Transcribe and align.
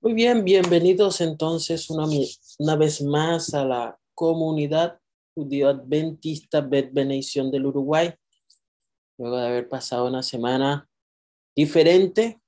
Muy 0.00 0.14
bien, 0.14 0.44
bienvenidos 0.44 1.20
entonces 1.20 1.90
una, 1.90 2.06
una 2.60 2.76
vez 2.76 3.02
más 3.02 3.52
a 3.52 3.64
la 3.64 3.98
comunidad 4.14 5.00
judío 5.34 5.68
adventista 5.68 6.60
Benedición 6.60 7.50
del 7.50 7.66
Uruguay. 7.66 8.14
Luego 9.18 9.38
de 9.38 9.46
haber 9.48 9.68
pasado 9.68 10.06
una 10.06 10.22
semana 10.22 10.88
diferente, 11.56 12.40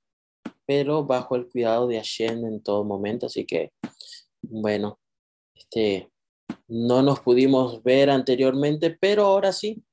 pero 0.65 1.03
bajo 1.03 1.35
el 1.35 1.49
cuidado 1.49 1.87
de 1.87 1.97
Hashem 1.97 2.45
en 2.45 2.63
todo 2.63 2.85
momento. 2.85 3.25
Así 3.25 3.45
que, 3.45 3.73
bueno, 4.43 5.01
este, 5.53 6.09
no 6.69 7.01
nos 7.01 7.19
pudimos 7.19 7.83
ver 7.83 8.11
anteriormente, 8.11 8.91
pero 8.97 9.25
ahora 9.25 9.51
sí. 9.51 9.83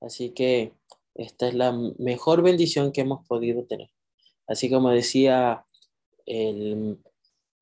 Así 0.00 0.30
que 0.30 0.74
esta 1.14 1.46
es 1.46 1.54
la 1.54 1.70
mejor 1.98 2.42
bendición 2.42 2.90
que 2.90 3.02
hemos 3.02 3.24
podido 3.28 3.64
tener. 3.64 3.90
Así 4.48 4.68
como 4.68 4.90
decía 4.90 5.65
el 6.26 6.98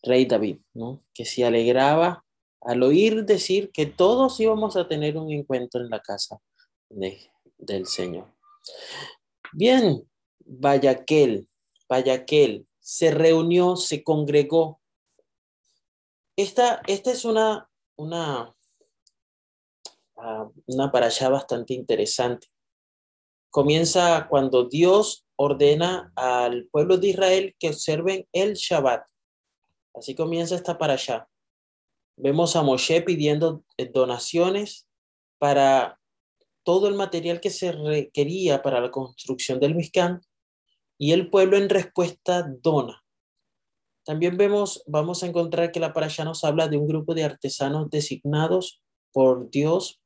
rey 0.03 0.27
David, 0.27 0.59
¿no? 0.75 1.03
que 1.15 1.25
se 1.25 1.45
alegraba 1.45 2.25
al 2.61 2.83
oír 2.83 3.25
decir 3.25 3.71
que 3.71 3.87
todos 3.87 4.41
íbamos 4.41 4.77
a 4.77 4.89
tener 4.89 5.17
un 5.17 5.31
encuentro 5.31 5.81
en 5.83 5.91
la 5.91 6.01
casa 6.01 6.41
del 6.89 7.87
Señor. 7.87 8.33
Bien, 9.53 10.09
Vayaquel, 10.41 11.49
Vayaquel, 11.89 12.67
se 12.81 13.11
reunió, 13.11 13.77
se 13.77 14.03
congregó. 14.03 14.81
Esta, 16.37 16.83
esta 16.87 17.13
es 17.13 17.25
una, 17.25 17.71
una, 17.97 18.55
uh, 20.17 20.53
una 20.67 20.91
para 20.91 21.07
allá 21.07 21.29
bastante 21.29 21.75
interesante. 21.75 22.49
Comienza 23.51 24.27
cuando 24.29 24.65
Dios 24.65 25.24
ordena 25.37 26.13
al 26.17 26.69
pueblo 26.71 26.99
de 26.99 27.09
Israel 27.09 27.57
que 27.59 27.69
observen 27.69 28.27
el 28.33 28.55
Shabbat. 28.55 29.05
Así 29.95 30.15
comienza 30.15 30.55
esta 30.55 30.79
para 30.79 30.95
allá. 30.95 31.29
Vemos 32.17 32.57
a 32.57 32.63
Moshe 32.63 33.03
pidiendo 33.03 33.65
eh, 33.77 33.87
donaciones 33.87 34.89
para 35.39 35.99
todo 36.65 36.89
el 36.89 36.95
material 36.95 37.41
que 37.41 37.51
se 37.51 37.73
requería 37.73 38.63
para 38.63 38.81
la 38.81 38.91
construcción 38.91 39.61
del 39.61 39.75
Mishkan 39.75 40.21
y 40.99 41.13
el 41.13 41.29
pueblo 41.29 41.57
en 41.57 41.69
respuesta 41.69 42.43
dona. 42.43 43.05
También 44.05 44.37
vemos, 44.37 44.83
vamos 44.87 45.23
a 45.23 45.27
encontrar 45.27 45.73
que 45.73 45.81
la 45.81 45.93
para 45.93 46.07
allá 46.07 46.25
nos 46.25 46.45
habla 46.45 46.69
de 46.69 46.77
un 46.77 46.87
grupo 46.87 47.15
de 47.15 47.25
artesanos 47.25 47.91
designados 47.91 48.83
por 49.13 49.51
Dios 49.51 50.01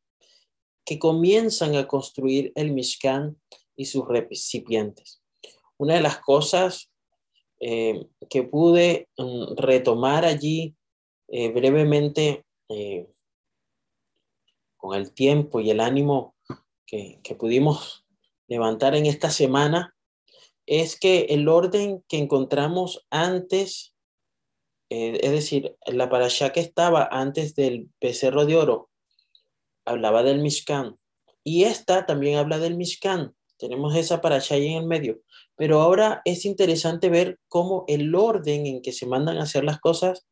que 0.85 0.99
comienzan 0.99 1.77
a 1.77 1.87
construir 1.87 2.53
el 2.55 2.73
Mishkan 2.73 3.37
y 3.79 3.87
sus 3.87 4.07
recipientes. 4.07 5.23
Una 5.79 5.95
de 5.95 6.01
las 6.01 6.19
cosas 6.19 6.91
eh, 7.61 8.07
que 8.29 8.43
pude 8.43 9.09
mm, 9.17 9.55
retomar 9.57 10.25
allí 10.25 10.75
eh, 11.29 11.51
brevemente 11.53 12.45
eh, 12.69 13.09
con 14.77 14.97
el 14.97 15.13
tiempo 15.13 15.61
y 15.61 15.71
el 15.71 15.81
ánimo 15.81 16.35
que, 16.87 17.21
pudimos 17.39 18.05
levantar 18.49 18.97
en 18.97 19.07
esta 19.07 19.31
semana 19.31 19.95
es 20.67 20.99
que 20.99 21.27
el 21.31 21.49
orden 21.49 22.03
que 22.09 22.19
encontramos 22.19 23.07
antes, 23.11 23.95
es 24.89 25.31
decir, 25.31 25.77
la 25.87 26.09
parasha 26.09 26.51
que 26.51 26.61
estaba 26.61 27.09
antes 27.11 27.55
del 27.55 27.91
becerro 28.01 28.47
de 28.47 28.57
oro, 28.57 28.91
hablaba 29.85 30.23
del 30.23 30.41
Mishkan 30.41 30.99
y 31.45 31.65
esta 31.65 32.07
también 32.07 32.39
habla 32.39 32.59
del 32.59 32.77
Mishkan. 32.77 33.35
Tenemos 33.59 33.95
esa 33.97 34.21
para 34.21 34.37
ahí 34.37 34.69
en 34.69 34.79
el 34.83 34.87
medio. 34.87 35.21
Pero 35.57 35.81
ahora 35.81 36.23
es 36.25 36.45
interesante 36.45 37.09
ver 37.11 37.39
cómo 37.49 37.85
el 37.89 38.15
orden 38.15 38.67
en 38.67 38.83
que 38.83 38.93
se 38.93 39.07
mandan 39.07 39.39
a 39.39 39.43
hacer 39.43 39.65
las 39.65 39.81
cosas 39.81 40.27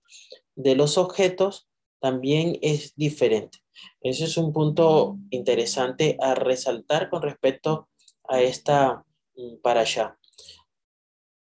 de 0.54 0.74
los 0.76 0.96
objetos 0.96 1.68
también 2.00 2.58
es 2.62 2.94
diferente. 2.94 3.58
Ese 4.00 4.24
es 4.24 4.36
un 4.36 4.52
punto 4.52 5.18
interesante 5.30 6.16
a 6.20 6.34
resaltar 6.34 7.10
con 7.10 7.22
respecto 7.22 7.88
a 8.28 8.40
esta 8.40 9.04
mm, 9.34 9.56
para 9.62 9.80
allá. 9.80 10.18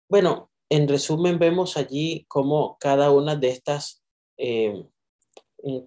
Bueno, 0.09 0.49
en 0.69 0.87
resumen 0.87 1.37
vemos 1.39 1.77
allí 1.77 2.25
cómo 2.27 2.77
cada 2.79 3.11
una 3.11 3.35
de 3.35 3.49
estas 3.49 4.03
eh, 4.37 4.85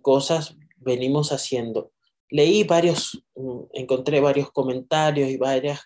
cosas 0.03 0.57
venimos 0.77 1.33
haciendo 1.33 1.93
leí 2.31 2.65
varios, 2.65 3.23
mm, 3.35 3.63
encontré 3.73 4.21
varios 4.21 4.51
comentarios 4.51 5.29
y 5.29 5.37
varias 5.37 5.81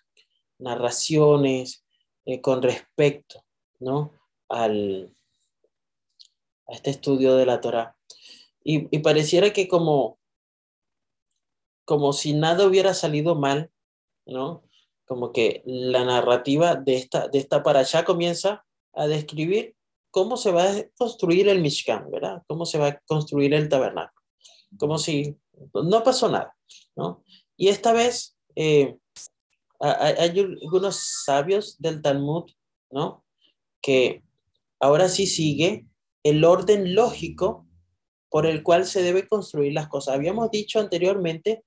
narraciones 0.59 1.85
eh, 2.27 2.41
con 2.41 2.63
respecto, 2.63 3.45
¿no? 3.81 4.13
Al, 4.49 5.15
a 6.67 6.73
este 6.73 6.91
estudio 6.91 7.37
de 7.37 7.47
la 7.47 7.61
Torah. 7.61 7.97
Y, 8.67 8.99
pareciera 9.01 9.53
que 9.53 9.69
como, 9.69 10.19
como 11.85 12.15
si 12.15 12.33
nada 12.33 12.67
hubiera 12.67 12.95
salido 12.95 13.35
mal, 13.35 13.71
¿no? 14.25 14.65
Como 15.07 15.33
que 15.33 15.63
la 15.67 16.05
narrativa 16.05 16.75
de 16.75 16.95
esta, 16.95 17.29
de 17.29 17.39
esta 17.39 17.63
para 17.63 17.81
allá 17.81 18.07
comienza 18.07 18.65
a 18.95 19.07
describir 19.07 19.77
cómo 20.11 20.39
se 20.39 20.51
va 20.51 20.71
a 20.71 20.89
construir 20.97 21.49
el 21.49 21.61
Mishkan, 21.61 22.11
¿verdad? 22.11 22.43
Cómo 22.47 22.65
se 22.65 22.79
va 22.79 22.87
a 22.87 23.01
construir 23.01 23.53
el 23.53 23.69
tabernáculo. 23.69 24.23
Como 24.79 24.97
si 24.97 25.37
no 25.75 26.03
pasó 26.03 26.29
nada, 26.29 26.57
¿no? 26.97 27.23
Y 27.57 27.69
esta 27.69 27.93
vez 27.93 28.37
eh, 28.57 28.97
hay, 29.81 30.41
algunos 30.63 31.23
sabios 31.25 31.77
del 31.79 32.03
Talmud, 32.03 32.51
¿no? 32.91 33.25
Que 33.83 34.23
ahora 34.81 35.09
sí 35.09 35.27
sigue 35.27 35.87
el 36.23 36.45
orden 36.45 36.95
lógico 36.95 37.67
por 38.31 38.47
el 38.47 38.63
cual 38.63 38.87
se 38.87 39.03
debe 39.03 39.29
construir 39.29 39.73
las 39.73 39.89
cosas. 39.89 40.15
Habíamos 40.15 40.51
dicho 40.51 40.81
anteriormente 40.81 41.65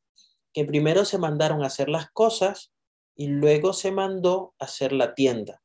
que 0.53 0.65
primero 0.65 1.05
se 1.05 1.17
mandaron 1.17 1.63
a 1.63 1.67
hacer 1.67 1.89
las 1.89 2.09
cosas 2.11 2.73
y 3.15 3.27
luego 3.27 3.73
se 3.73 3.91
mandó 3.91 4.53
a 4.59 4.65
hacer 4.65 4.91
la 4.91 5.13
tienda. 5.13 5.61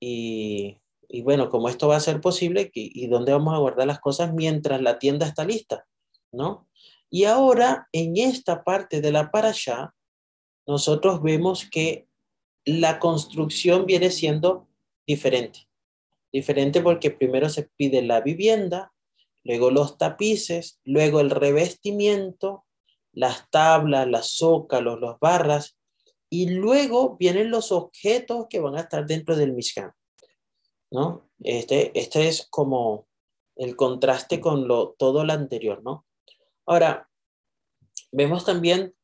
Y, 0.00 0.80
y 1.08 1.22
bueno, 1.22 1.48
como 1.48 1.68
esto 1.68 1.88
va 1.88 1.96
a 1.96 2.00
ser 2.00 2.20
posible, 2.20 2.70
¿y 2.72 3.06
dónde 3.08 3.32
vamos 3.32 3.54
a 3.54 3.58
guardar 3.58 3.86
las 3.86 4.00
cosas 4.00 4.32
mientras 4.32 4.80
la 4.80 4.98
tienda 4.98 5.26
está 5.26 5.44
lista? 5.44 5.86
¿No? 6.30 6.67
Y 7.10 7.24
ahora, 7.24 7.88
en 7.92 8.16
esta 8.16 8.64
parte 8.64 9.00
de 9.00 9.12
la 9.12 9.30
parasha, 9.30 9.94
nosotros 10.66 11.22
vemos 11.22 11.68
que 11.70 12.06
la 12.64 12.98
construcción 12.98 13.86
viene 13.86 14.10
siendo 14.10 14.68
diferente. 15.06 15.68
Diferente 16.32 16.82
porque 16.82 17.10
primero 17.10 17.48
se 17.48 17.70
pide 17.76 18.02
la 18.02 18.20
vivienda, 18.20 18.92
luego 19.44 19.70
los 19.70 19.96
tapices, 19.96 20.78
luego 20.84 21.20
el 21.20 21.30
revestimiento, 21.30 22.66
las 23.12 23.48
tablas, 23.50 24.06
las 24.06 24.36
zócalos, 24.36 25.00
los 25.00 25.18
barras, 25.18 25.78
y 26.28 26.50
luego 26.50 27.16
vienen 27.16 27.50
los 27.50 27.72
objetos 27.72 28.46
que 28.50 28.60
van 28.60 28.76
a 28.76 28.80
estar 28.80 29.06
dentro 29.06 29.34
del 29.34 29.54
Mishkan. 29.54 29.92
¿no? 30.90 31.28
Este, 31.40 31.98
este 31.98 32.28
es 32.28 32.46
como 32.50 33.06
el 33.56 33.76
contraste 33.76 34.40
con 34.40 34.68
lo, 34.68 34.90
todo 34.98 35.24
lo 35.24 35.32
anterior, 35.32 35.82
¿no? 35.82 36.06
Ahora, 36.68 37.08
vemos 38.12 38.44
también 38.44 38.94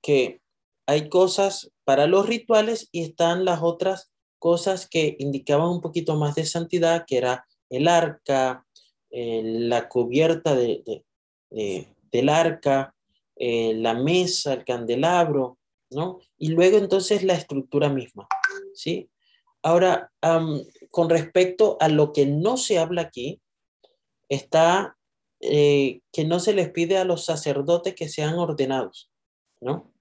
que 0.00 0.40
hay 0.86 1.10
cosas 1.10 1.70
para 1.84 2.06
los 2.06 2.26
rituales 2.26 2.88
y 2.92 3.02
están 3.02 3.44
las 3.44 3.60
otras 3.62 4.10
cosas 4.38 4.88
que 4.88 5.16
indicaban 5.18 5.68
un 5.68 5.82
poquito 5.82 6.16
más 6.16 6.34
de 6.34 6.46
santidad, 6.46 7.04
que 7.06 7.18
era 7.18 7.44
el 7.68 7.88
arca, 7.88 8.64
la 9.10 9.86
cubierta 9.90 10.54
de, 10.56 11.04
del 11.50 12.28
arca, 12.30 12.94
eh, 13.36 13.74
la 13.74 13.92
mesa, 13.92 14.54
el 14.54 14.64
candelabro, 14.64 15.58
¿no? 15.90 16.20
Y 16.38 16.48
luego 16.48 16.78
entonces 16.78 17.22
la 17.22 17.34
estructura 17.34 17.90
misma, 17.90 18.26
¿sí? 18.72 19.10
Ahora, 19.62 20.10
con 20.90 21.10
respecto 21.10 21.76
a 21.80 21.90
lo 21.90 22.14
que 22.14 22.24
no 22.24 22.56
se 22.56 22.78
habla 22.78 23.02
aquí, 23.02 23.42
está 24.30 24.96
eh, 25.40 26.00
que 26.12 26.24
no 26.24 26.38
se 26.38 26.52
les 26.52 26.70
pide 26.70 26.98
a 26.98 27.04
los 27.04 27.24
sacerdotes 27.24 27.94
que 27.94 28.08
sean 28.08 28.34
ordenados, 28.34 29.10
¿no? 29.60 29.92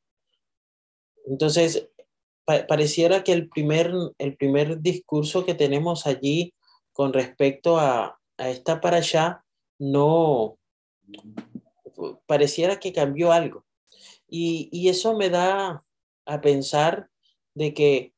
Entonces, 1.25 1.87
pareciera 2.67 3.23
que 3.23 3.31
el 3.31 3.49
primer, 3.49 3.91
el 4.17 4.35
primer 4.35 4.81
discurso 4.81 5.45
que 5.45 5.53
tenemos 5.53 6.07
allí 6.07 6.53
con 6.91 7.13
respecto 7.13 7.79
a, 7.79 8.19
a 8.37 8.49
esta 8.49 8.81
para 8.81 8.97
allá, 8.97 9.45
no, 9.77 10.57
pareciera 12.25 12.79
que 12.79 12.91
cambió 12.91 13.31
algo. 13.31 13.65
Y, 14.27 14.69
y 14.71 14.89
eso 14.89 15.15
me 15.15 15.29
da 15.29 15.85
a 16.25 16.41
pensar 16.41 17.09
de 17.53 17.73
que 17.73 18.13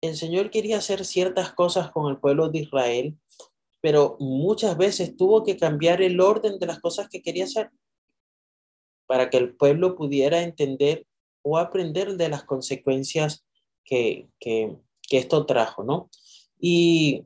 el 0.00 0.16
Señor 0.16 0.50
quería 0.50 0.78
hacer 0.78 1.04
ciertas 1.04 1.52
cosas 1.52 1.90
con 1.90 2.10
el 2.10 2.18
pueblo 2.18 2.48
de 2.48 2.60
Israel 2.60 3.18
pero 3.80 4.16
muchas 4.20 4.76
veces 4.76 5.16
tuvo 5.16 5.44
que 5.44 5.56
cambiar 5.56 6.02
el 6.02 6.20
orden 6.20 6.58
de 6.58 6.66
las 6.66 6.80
cosas 6.80 7.08
que 7.08 7.22
quería 7.22 7.44
hacer 7.44 7.70
para 9.06 9.30
que 9.30 9.38
el 9.38 9.54
pueblo 9.56 9.96
pudiera 9.96 10.42
entender 10.42 11.06
o 11.42 11.58
aprender 11.58 12.16
de 12.16 12.28
las 12.28 12.44
consecuencias 12.44 13.44
que, 13.84 14.28
que, 14.38 14.76
esto 15.10 15.46
trajo, 15.46 15.82
¿no? 15.84 16.10
Y 16.60 17.24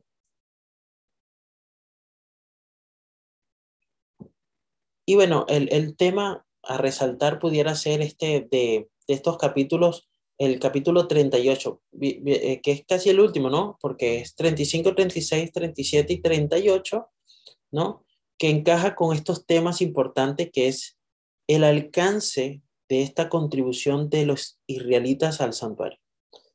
Y 5.05 5.17
bueno, 5.17 5.47
el, 5.49 5.69
el, 5.73 5.97
tema 5.97 6.47
a 6.63 6.79
resaltar 6.79 7.41
pudiera 7.41 7.75
ser 7.75 8.01
este 8.01 8.47
de, 8.49 8.89
de, 9.09 9.15
estos 9.15 9.37
capítulos 9.37 10.09
el 10.43 10.59
capítulo 10.59 11.07
38, 11.07 11.81
eh, 12.01 12.61
que 12.61 12.73
es 12.73 12.85
casi 12.85 13.11
el 13.11 13.21
último, 13.21 13.49
¿no? 13.49 13.79
Porque 13.81 14.19
es 14.19 14.35
35, 14.35 14.93
36, 14.93 15.53
37 15.53 16.13
y 16.15 16.21
38, 16.21 17.07
¿no? 17.71 18.05
Que 18.37 18.51
encaja 18.51 18.97
con 18.97 19.15
estos 19.15 19.47
temas 19.47 19.81
importantes 19.81 20.51
que 20.53 20.67
es 20.67 20.99
el 21.47 21.63
alcance 21.63 22.61
de 22.89 23.03
esta 23.03 23.29
contribución 23.29 24.11
de 24.11 24.27
los 24.27 24.59
israelitas 24.67 25.41
al 25.41 25.53
santuario, 25.53 26.01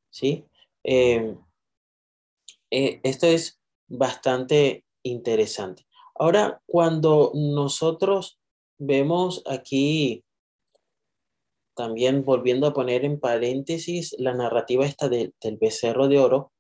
¿sí? 0.10 0.44
Eh, 0.84 1.38
eh, 2.72 3.00
esto 3.04 3.28
es 3.28 3.58
bastante 3.88 4.84
interesante. 5.02 5.88
Ahora, 6.16 6.62
cuando 6.66 7.32
nosotros 7.34 8.38
vemos 8.78 9.44
aquí 9.46 10.26
también 11.78 12.26
volviendo 12.26 12.68
a 12.68 12.74
poner 12.74 13.06
en 13.06 13.20
paréntesis 13.20 14.14
la 14.20 14.34
narrativa 14.34 14.86
esta 14.86 15.08
del 15.08 15.34
becerro 15.62 16.10
de 16.10 16.20
oro, 16.20 16.52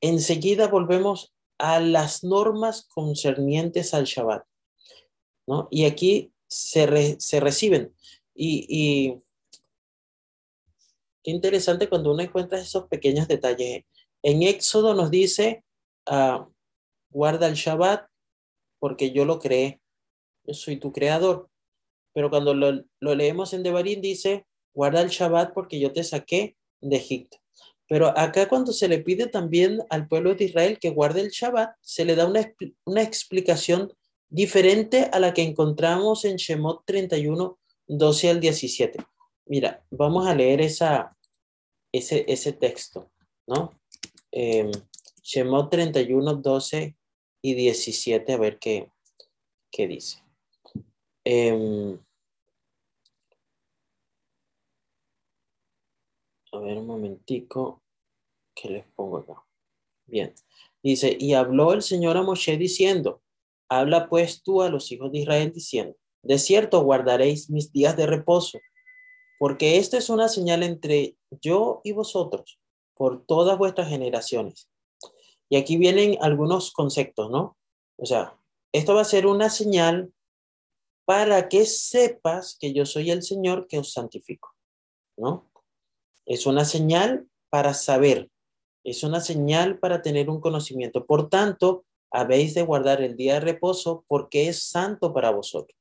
enseguida 0.00 0.66
volvemos 0.66 1.32
a 1.58 1.78
las 1.78 2.24
normas 2.24 2.86
concernientes 2.88 3.94
al 3.94 4.06
Shabbat, 4.06 4.44
¿no? 5.46 5.68
Y 5.70 5.84
aquí 5.84 6.32
se, 6.48 7.20
se 7.20 7.40
reciben. 7.40 7.94
Y, 8.34 9.20
qué 11.22 11.30
interesante 11.30 11.88
cuando 11.88 12.12
uno 12.12 12.22
encuentra 12.22 12.58
esos 12.58 12.88
pequeños 12.88 13.28
detalles. 13.28 13.84
En 14.22 14.42
Éxodo 14.42 14.94
nos 14.94 15.10
dice, 15.10 15.64
ah, 16.06 16.48
guarda 17.10 17.46
el 17.46 17.54
Shabbat 17.54 18.08
porque 18.78 19.12
yo 19.12 19.24
lo 19.24 19.38
creé, 19.38 19.80
yo 20.44 20.54
soy 20.54 20.76
tu 20.78 20.92
creador. 20.92 21.48
Pero 22.14 22.30
cuando 22.30 22.54
lo, 22.54 22.84
leemos 23.00 23.52
en 23.52 23.62
Devarim 23.62 24.00
dice, 24.00 24.46
guarda 24.72 25.02
el 25.02 25.10
Shabbat 25.10 25.52
porque 25.52 25.78
yo 25.78 25.92
te 25.92 26.04
saqué 26.04 26.56
de 26.80 26.96
Egipto. 26.96 27.38
Pero 27.86 28.16
acá 28.18 28.48
cuando 28.48 28.72
se 28.72 28.88
le 28.88 29.00
pide 29.00 29.26
también 29.26 29.82
al 29.90 30.08
pueblo 30.08 30.34
de 30.34 30.44
Israel 30.44 30.78
que 30.78 30.90
guarde 30.90 31.20
el 31.20 31.30
Shabbat, 31.30 31.76
se 31.82 32.04
le 32.04 32.14
da 32.14 32.26
una, 32.26 32.54
una 32.86 33.02
explicación 33.02 33.92
diferente 34.30 35.10
a 35.12 35.18
la 35.18 35.34
que 35.34 35.42
encontramos 35.42 36.24
en 36.24 36.36
Shemot 36.36 36.84
31, 36.86 37.58
12 37.88 38.30
al 38.30 38.40
17. 38.40 38.98
Mira, 39.46 39.84
vamos 39.90 40.26
a 40.26 40.34
leer 40.34 40.62
esa, 40.62 41.16
ese, 41.92 42.24
ese 42.28 42.52
texto, 42.52 43.10
¿no? 43.46 43.78
Eh, 44.32 44.70
Shemot 45.22 45.70
31, 45.70 46.34
12 46.36 46.96
y 47.42 47.54
17, 47.54 48.32
a 48.32 48.36
ver 48.38 48.58
qué, 48.58 48.88
qué 49.70 49.86
dice. 49.86 50.23
Em, 51.24 51.98
a 56.52 56.58
ver 56.58 56.78
un 56.78 56.86
momentico 56.86 57.82
que 58.54 58.68
les 58.70 58.86
pongo 58.94 59.18
acá. 59.18 59.44
Bien. 60.06 60.34
Dice, 60.82 61.16
y 61.18 61.32
habló 61.32 61.72
el 61.72 61.82
Señor 61.82 62.16
a 62.16 62.22
Moshe 62.22 62.56
diciendo, 62.58 63.22
habla 63.70 64.08
pues 64.08 64.42
tú 64.42 64.62
a 64.62 64.68
los 64.68 64.92
hijos 64.92 65.10
de 65.12 65.20
Israel 65.20 65.52
diciendo, 65.52 65.96
de 66.22 66.38
cierto 66.38 66.82
guardaréis 66.82 67.50
mis 67.50 67.72
días 67.72 67.96
de 67.96 68.06
reposo, 68.06 68.58
porque 69.38 69.78
esta 69.78 69.96
es 69.98 70.10
una 70.10 70.28
señal 70.28 70.62
entre 70.62 71.16
yo 71.40 71.80
y 71.84 71.92
vosotros 71.92 72.58
por 72.94 73.24
todas 73.26 73.58
vuestras 73.58 73.88
generaciones. 73.88 74.68
Y 75.48 75.56
aquí 75.56 75.76
vienen 75.76 76.16
algunos 76.20 76.72
conceptos, 76.72 77.30
¿no? 77.30 77.56
O 77.96 78.06
sea, 78.06 78.38
esto 78.72 78.94
va 78.94 79.02
a 79.02 79.04
ser 79.04 79.26
una 79.26 79.50
señal 79.50 80.13
para 81.04 81.48
que 81.48 81.66
sepas 81.66 82.56
que 82.58 82.72
yo 82.72 82.86
soy 82.86 83.10
el 83.10 83.22
Señor 83.22 83.66
que 83.68 83.78
os 83.78 83.92
santifico, 83.92 84.54
¿no? 85.16 85.50
Es 86.26 86.46
una 86.46 86.64
señal 86.64 87.28
para 87.50 87.74
saber, 87.74 88.30
es 88.82 89.02
una 89.02 89.20
señal 89.20 89.78
para 89.78 90.02
tener 90.02 90.30
un 90.30 90.40
conocimiento. 90.40 91.04
Por 91.06 91.28
tanto, 91.28 91.84
habéis 92.10 92.54
de 92.54 92.62
guardar 92.62 93.02
el 93.02 93.16
día 93.16 93.34
de 93.34 93.40
reposo 93.40 94.04
porque 94.08 94.48
es 94.48 94.62
santo 94.62 95.12
para 95.12 95.30
vosotros. 95.30 95.78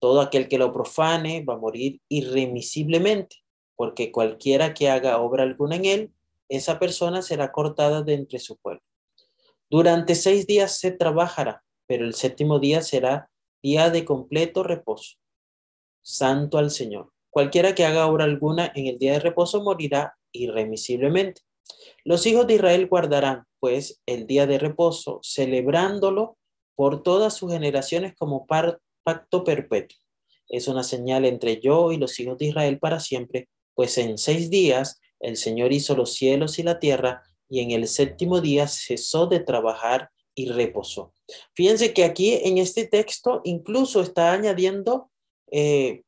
Todo 0.00 0.20
aquel 0.20 0.48
que 0.48 0.58
lo 0.58 0.72
profane 0.72 1.44
va 1.44 1.54
a 1.54 1.58
morir 1.58 2.00
irremisiblemente, 2.08 3.36
porque 3.76 4.10
cualquiera 4.10 4.74
que 4.74 4.90
haga 4.90 5.20
obra 5.20 5.44
alguna 5.44 5.76
en 5.76 5.84
él, 5.84 6.12
esa 6.48 6.78
persona 6.78 7.22
será 7.22 7.52
cortada 7.52 8.02
de 8.02 8.14
entre 8.14 8.38
su 8.38 8.56
pueblo. 8.56 8.82
Durante 9.70 10.14
seis 10.14 10.46
días 10.46 10.78
se 10.78 10.90
trabajará, 10.90 11.62
pero 11.86 12.04
el 12.04 12.14
séptimo 12.14 12.58
día 12.58 12.82
será 12.82 13.30
día 13.62 13.90
de 13.90 14.04
completo 14.04 14.62
reposo. 14.62 15.16
Santo 16.02 16.58
al 16.58 16.70
Señor. 16.70 17.12
Cualquiera 17.30 17.74
que 17.74 17.84
haga 17.84 18.06
obra 18.06 18.24
alguna 18.24 18.72
en 18.74 18.86
el 18.86 18.98
día 18.98 19.12
de 19.12 19.20
reposo 19.20 19.62
morirá 19.62 20.16
irremisiblemente. 20.32 21.42
Los 22.04 22.26
hijos 22.26 22.46
de 22.46 22.54
Israel 22.54 22.88
guardarán, 22.88 23.44
pues, 23.60 24.02
el 24.06 24.26
día 24.26 24.46
de 24.46 24.58
reposo, 24.58 25.20
celebrándolo 25.22 26.36
por 26.74 27.02
todas 27.02 27.34
sus 27.34 27.52
generaciones 27.52 28.14
como 28.18 28.46
pacto 28.46 29.44
perpetuo. 29.44 29.98
Es 30.48 30.68
una 30.68 30.82
señal 30.82 31.24
entre 31.24 31.60
yo 31.60 31.92
y 31.92 31.96
los 31.96 32.18
hijos 32.18 32.36
de 32.38 32.46
Israel 32.46 32.78
para 32.78 33.00
siempre, 33.00 33.48
pues 33.74 33.96
en 33.96 34.18
seis 34.18 34.50
días 34.50 35.00
el 35.20 35.36
Señor 35.36 35.72
hizo 35.72 35.94
los 35.96 36.14
cielos 36.14 36.58
y 36.58 36.64
la 36.64 36.80
tierra, 36.80 37.22
y 37.48 37.60
en 37.60 37.70
el 37.70 37.86
séptimo 37.86 38.40
día 38.40 38.66
cesó 38.66 39.26
de 39.26 39.40
trabajar 39.40 40.10
y 40.34 40.50
reposó. 40.50 41.14
Fíjense 41.54 41.92
que 41.92 42.04
aquí 42.04 42.34
en 42.34 42.58
este 42.58 42.86
texto 42.86 43.40
incluso 43.44 44.00
está 44.00 44.32
añadiendo 44.32 45.10
eh, 45.50 46.02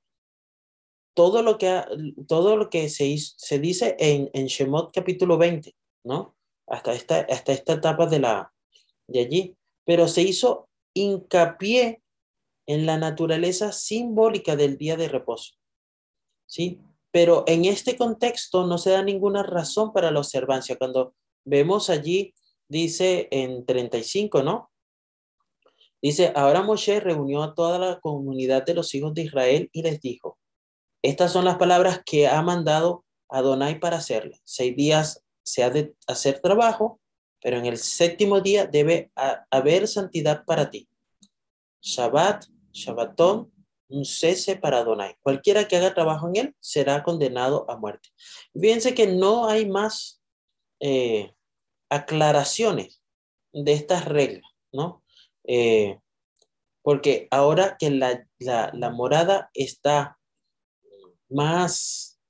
todo 1.15 1.43
lo 1.43 1.59
que, 1.59 1.83
todo 2.27 2.57
lo 2.57 2.71
que 2.71 2.89
se, 2.89 3.17
se 3.19 3.59
dice 3.59 3.97
en, 3.99 4.31
en 4.33 4.47
Shemot 4.47 4.93
capítulo 4.93 5.39
20, 5.39 5.75
¿no? 6.05 6.37
Hasta 6.67 6.95
esta, 6.95 7.21
hasta 7.21 7.53
esta 7.53 7.75
etapa 7.75 8.07
de, 8.07 8.19
la, 8.19 8.53
de 9.07 9.21
allí. 9.21 9.57
Pero 9.85 10.09
se 10.09 10.23
hizo 10.23 10.69
hincapié 10.95 12.03
en 12.67 12.87
la 12.87 12.97
naturaleza 12.97 13.73
simbólica 13.73 14.57
del 14.57 14.79
día 14.79 14.97
de 14.97 15.09
reposo. 15.09 15.55
¿Sí? 16.47 16.81
Pero 17.11 17.45
en 17.47 17.65
este 17.65 17.97
contexto 17.97 18.67
no 18.67 18.79
se 18.79 18.91
da 18.91 19.03
ninguna 19.03 19.43
razón 19.43 19.93
para 19.93 20.11
la 20.11 20.21
observancia. 20.21 20.77
Cuando 20.77 21.15
vemos 21.45 21.91
allí 21.91 22.35
dice 22.69 23.29
en 23.31 23.65
35, 23.65 24.43
¿no? 24.43 24.71
Dice, 26.03 26.33
ahora 26.37 26.63
Moshe 26.63 27.01
reunió 27.01 27.43
a 27.43 27.55
toda 27.55 27.79
la 27.79 28.01
comunidad 28.01 28.65
de 28.65 28.75
los 28.75 28.95
hijos 28.95 29.15
de 29.15 29.23
Israel 29.23 29.71
y 29.73 29.83
les 29.83 30.01
dijo, 30.01 30.39
estas 31.03 31.33
son 31.33 31.45
las 31.45 31.57
palabras 31.57 32.03
que 32.05 32.27
ha 32.27 32.43
mandado 32.43 33.05
Adonai 33.29 33.81
para 33.81 33.99
hacerle. 33.99 34.41
Seis 34.45 34.77
días 34.77 35.25
se 35.43 35.63
ha 35.63 35.71
de 35.71 35.95
hacer 36.07 36.41
trabajo, 36.41 37.01
pero 37.41 37.59
en 37.59 37.67
el 37.67 37.79
séptimo 37.79 38.41
día 38.41 38.67
debe 38.67 39.11
haber 39.51 39.89
santidad 39.89 40.45
para 40.45 40.71
ti. 40.71 40.89
Shabbat, 41.81 42.47
Shabbatón, 42.73 43.53
un 43.89 44.05
cese 44.05 44.57
para 44.57 44.79
Adonai. 44.79 45.17
Cualquiera 45.23 45.69
que 45.69 45.77
haga 45.77 45.95
trabajo 45.95 46.29
en 46.29 46.37
él 46.37 46.57
será 46.61 47.03
condenado 47.03 47.71
a 47.71 47.77
muerte. 47.77 48.09
Fíjense 48.59 48.95
que 48.95 49.07
no 49.07 49.47
hay 49.47 49.69
más 49.69 50.23
eh, 50.81 51.35
aclaraciones 51.95 53.01
de 53.53 53.73
estas 53.73 54.05
reglas, 54.05 54.51
¿no? 54.73 55.05
Eh, 55.45 55.99
porque 56.83 57.29
ahora 57.31 57.77
que 57.79 57.91
la, 57.91 58.27
la, 58.39 58.91
morada 58.91 59.51
está 59.55 60.19
más, 61.29 62.21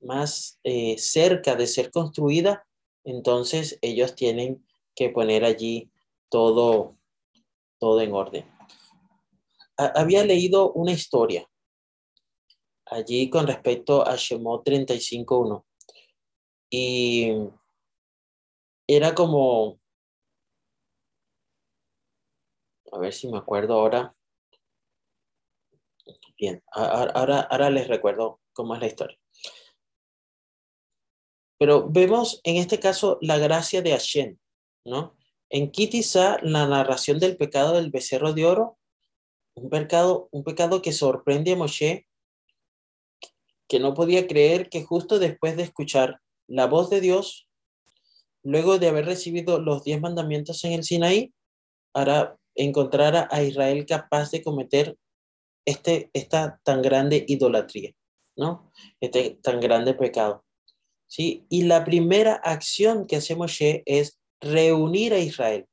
más 0.00 0.60
eh, 0.62 0.96
cerca 0.98 1.56
de 1.56 1.66
ser 1.66 1.90
construida, 1.90 2.66
entonces 3.04 3.78
ellos 3.80 4.14
tienen 4.14 4.64
que 4.94 5.08
poner 5.10 5.44
allí 5.44 5.90
todo, 6.28 6.96
todo 7.78 8.00
en 8.00 8.12
orden. 8.12 8.44
había 9.76 10.24
leído 10.24 10.72
una 10.72 10.92
historia 10.92 11.48
allí 12.84 13.28
con 13.28 13.46
respecto 13.46 14.06
a 14.06 14.14
Shemot 14.16 14.64
35.1 14.64 15.64
y 16.70 17.32
era 18.86 19.14
como, 19.14 19.80
a 22.92 22.98
ver 22.98 23.12
si 23.12 23.28
me 23.28 23.38
acuerdo 23.38 23.74
ahora. 23.74 24.14
Bien, 26.38 26.62
ahora, 26.72 27.40
ahora 27.40 27.70
les 27.70 27.88
recuerdo 27.88 28.40
cómo 28.52 28.74
es 28.74 28.80
la 28.80 28.86
historia. 28.86 29.18
Pero 31.58 31.88
vemos 31.88 32.40
en 32.44 32.56
este 32.56 32.78
caso 32.78 33.18
la 33.20 33.38
gracia 33.38 33.82
de 33.82 33.92
Hashem, 33.92 34.38
¿no? 34.84 35.16
En 35.48 35.70
Kitisa, 35.70 36.38
la 36.42 36.66
narración 36.66 37.18
del 37.18 37.36
pecado 37.36 37.74
del 37.74 37.90
becerro 37.90 38.32
de 38.32 38.44
oro, 38.44 38.78
un 39.54 39.70
pecado, 39.70 40.28
un 40.32 40.44
pecado 40.44 40.82
que 40.82 40.92
sorprende 40.92 41.52
a 41.52 41.56
Moshe, 41.56 42.06
que 43.68 43.80
no 43.80 43.94
podía 43.94 44.26
creer 44.26 44.68
que 44.68 44.84
justo 44.84 45.18
después 45.18 45.56
de 45.56 45.62
escuchar 45.62 46.20
la 46.46 46.66
voz 46.66 46.90
de 46.90 47.00
Dios, 47.00 47.45
luego 48.46 48.78
de 48.78 48.86
haber 48.86 49.06
recibido 49.06 49.58
los 49.58 49.82
diez 49.82 50.00
mandamientos 50.00 50.62
en 50.64 50.72
el 50.72 50.84
Sinaí, 50.84 51.34
ahora 51.92 52.36
encontrara 52.54 53.28
a 53.32 53.42
Israel 53.42 53.84
capaz 53.86 54.30
de 54.30 54.42
cometer 54.42 54.96
este, 55.66 56.10
esta 56.12 56.60
tan 56.62 56.80
grande 56.80 57.24
idolatría, 57.26 57.92
¿no? 58.36 58.70
Este 59.00 59.38
tan 59.42 59.58
grande 59.58 59.94
pecado. 59.94 60.44
¿Sí? 61.08 61.44
Y 61.48 61.62
la 61.62 61.84
primera 61.84 62.34
acción 62.34 63.06
que 63.06 63.16
hace 63.16 63.34
Moshe 63.34 63.82
es 63.84 64.20
reunir 64.40 65.12
a 65.12 65.18
Israel. 65.18 65.66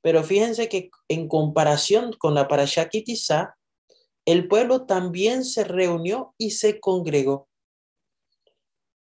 Pero 0.00 0.24
fíjense 0.24 0.70
que 0.70 0.90
en 1.08 1.28
comparación 1.28 2.14
con 2.18 2.34
la 2.34 2.48
Parashá 2.48 2.88
Kitizá, 2.88 3.56
el 4.24 4.48
pueblo 4.48 4.86
también 4.86 5.44
se 5.44 5.64
reunió 5.64 6.34
y 6.38 6.52
se 6.52 6.80
congregó. 6.80 7.48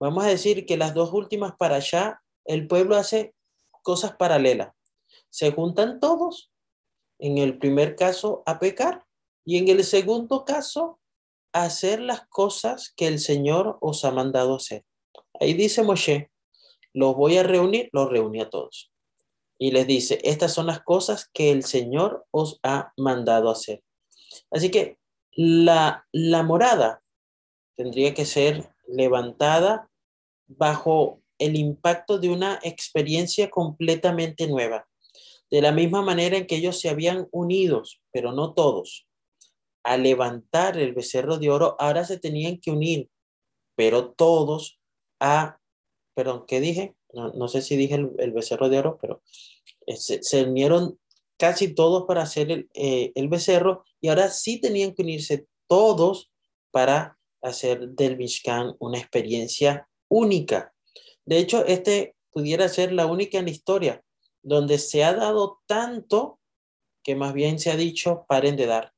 Vamos 0.00 0.25
a 0.25 0.28
decir 0.28 0.66
que 0.66 0.76
las 0.76 0.94
dos 0.94 1.12
últimas 1.12 1.54
Parashá, 1.56 2.23
el 2.44 2.66
pueblo 2.66 2.96
hace 2.96 3.34
cosas 3.82 4.16
paralelas. 4.16 4.74
Se 5.30 5.52
juntan 5.52 6.00
todos, 6.00 6.50
en 7.18 7.38
el 7.38 7.58
primer 7.58 7.96
caso, 7.96 8.42
a 8.46 8.58
pecar, 8.58 9.04
y 9.44 9.58
en 9.58 9.68
el 9.68 9.84
segundo 9.84 10.44
caso, 10.44 11.00
a 11.52 11.64
hacer 11.64 12.00
las 12.00 12.26
cosas 12.28 12.92
que 12.96 13.06
el 13.06 13.18
Señor 13.18 13.78
os 13.80 14.04
ha 14.04 14.10
mandado 14.10 14.56
hacer. 14.56 14.84
Ahí 15.40 15.54
dice 15.54 15.82
Moshe, 15.82 16.30
los 16.92 17.14
voy 17.14 17.36
a 17.36 17.42
reunir, 17.42 17.90
los 17.92 18.08
reuní 18.10 18.40
a 18.40 18.50
todos. 18.50 18.92
Y 19.58 19.70
les 19.70 19.86
dice, 19.86 20.18
estas 20.24 20.52
son 20.52 20.66
las 20.66 20.82
cosas 20.82 21.30
que 21.32 21.50
el 21.50 21.64
Señor 21.64 22.26
os 22.30 22.58
ha 22.62 22.92
mandado 22.96 23.50
hacer. 23.50 23.82
Así 24.50 24.70
que 24.70 24.98
la, 25.32 26.06
la 26.12 26.42
morada 26.42 27.02
tendría 27.76 28.14
que 28.14 28.24
ser 28.24 28.74
levantada 28.86 29.90
bajo 30.46 31.20
el 31.44 31.56
impacto 31.56 32.18
de 32.18 32.30
una 32.30 32.58
experiencia 32.62 33.50
completamente 33.50 34.46
nueva. 34.46 34.86
De 35.50 35.60
la 35.60 35.72
misma 35.72 36.02
manera 36.02 36.36
en 36.36 36.46
que 36.46 36.56
ellos 36.56 36.80
se 36.80 36.88
habían 36.88 37.28
unidos, 37.30 38.00
pero 38.12 38.32
no 38.32 38.54
todos, 38.54 39.06
a 39.84 39.96
levantar 39.96 40.78
el 40.78 40.94
becerro 40.94 41.36
de 41.38 41.50
oro, 41.50 41.76
ahora 41.78 42.04
se 42.04 42.18
tenían 42.18 42.58
que 42.58 42.70
unir, 42.70 43.10
pero 43.76 44.12
todos 44.12 44.80
a, 45.20 45.58
perdón, 46.14 46.44
¿qué 46.46 46.60
dije? 46.60 46.94
No, 47.12 47.46
sé 47.46 47.62
si 47.62 47.76
dije 47.76 47.94
el, 47.94 48.32
becerro 48.32 48.68
de 48.68 48.78
oro, 48.78 48.98
pero 49.00 49.22
eh, 49.86 49.96
se, 49.96 50.42
unieron 50.42 50.98
casi 51.38 51.72
todos 51.72 52.06
para 52.06 52.22
hacer 52.22 52.50
el, 52.50 52.68
eh, 52.74 53.12
el 53.14 53.28
becerro 53.28 53.84
y 54.00 54.08
ahora 54.08 54.30
sí 54.30 54.60
tenían 54.60 54.94
que 54.94 55.02
unirse 55.02 55.46
todos 55.68 56.32
para 56.72 57.18
hacer 57.42 57.90
del 57.90 58.16
Mishkan 58.16 58.74
una 58.80 58.98
experiencia 58.98 59.88
única. 60.08 60.73
De 61.24 61.38
hecho, 61.38 61.64
este 61.66 62.16
pudiera 62.30 62.68
ser 62.68 62.92
la 62.92 63.06
única 63.06 63.38
en 63.38 63.46
la 63.46 63.50
historia 63.50 64.04
donde 64.42 64.78
se 64.78 65.04
ha 65.04 65.14
dado 65.14 65.60
tanto 65.66 66.40
que 67.02 67.16
más 67.16 67.32
bien 67.32 67.58
se 67.58 67.70
ha 67.70 67.76
dicho 67.76 68.24
paren 68.28 68.56
de 68.56 68.66
dar. 68.66 68.92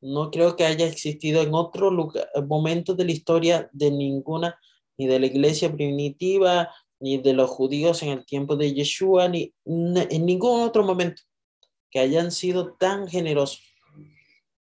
No 0.00 0.30
creo 0.30 0.56
que 0.56 0.66
haya 0.66 0.86
existido 0.86 1.40
en 1.40 1.54
otro 1.54 1.90
momento 2.46 2.94
de 2.94 3.04
la 3.04 3.12
historia 3.12 3.70
de 3.72 3.90
ninguna, 3.90 4.58
ni 4.98 5.06
de 5.06 5.18
la 5.18 5.26
iglesia 5.26 5.72
primitiva, 5.72 6.70
ni 7.00 7.18
de 7.18 7.32
los 7.32 7.48
judíos 7.48 8.02
en 8.02 8.10
el 8.10 8.26
tiempo 8.26 8.56
de 8.56 8.74
Yeshua, 8.74 9.28
ni 9.28 9.54
en 9.64 10.26
ningún 10.26 10.60
otro 10.60 10.84
momento 10.84 11.22
que 11.90 12.00
hayan 12.00 12.30
sido 12.30 12.74
tan 12.74 13.08
generosos 13.08 13.62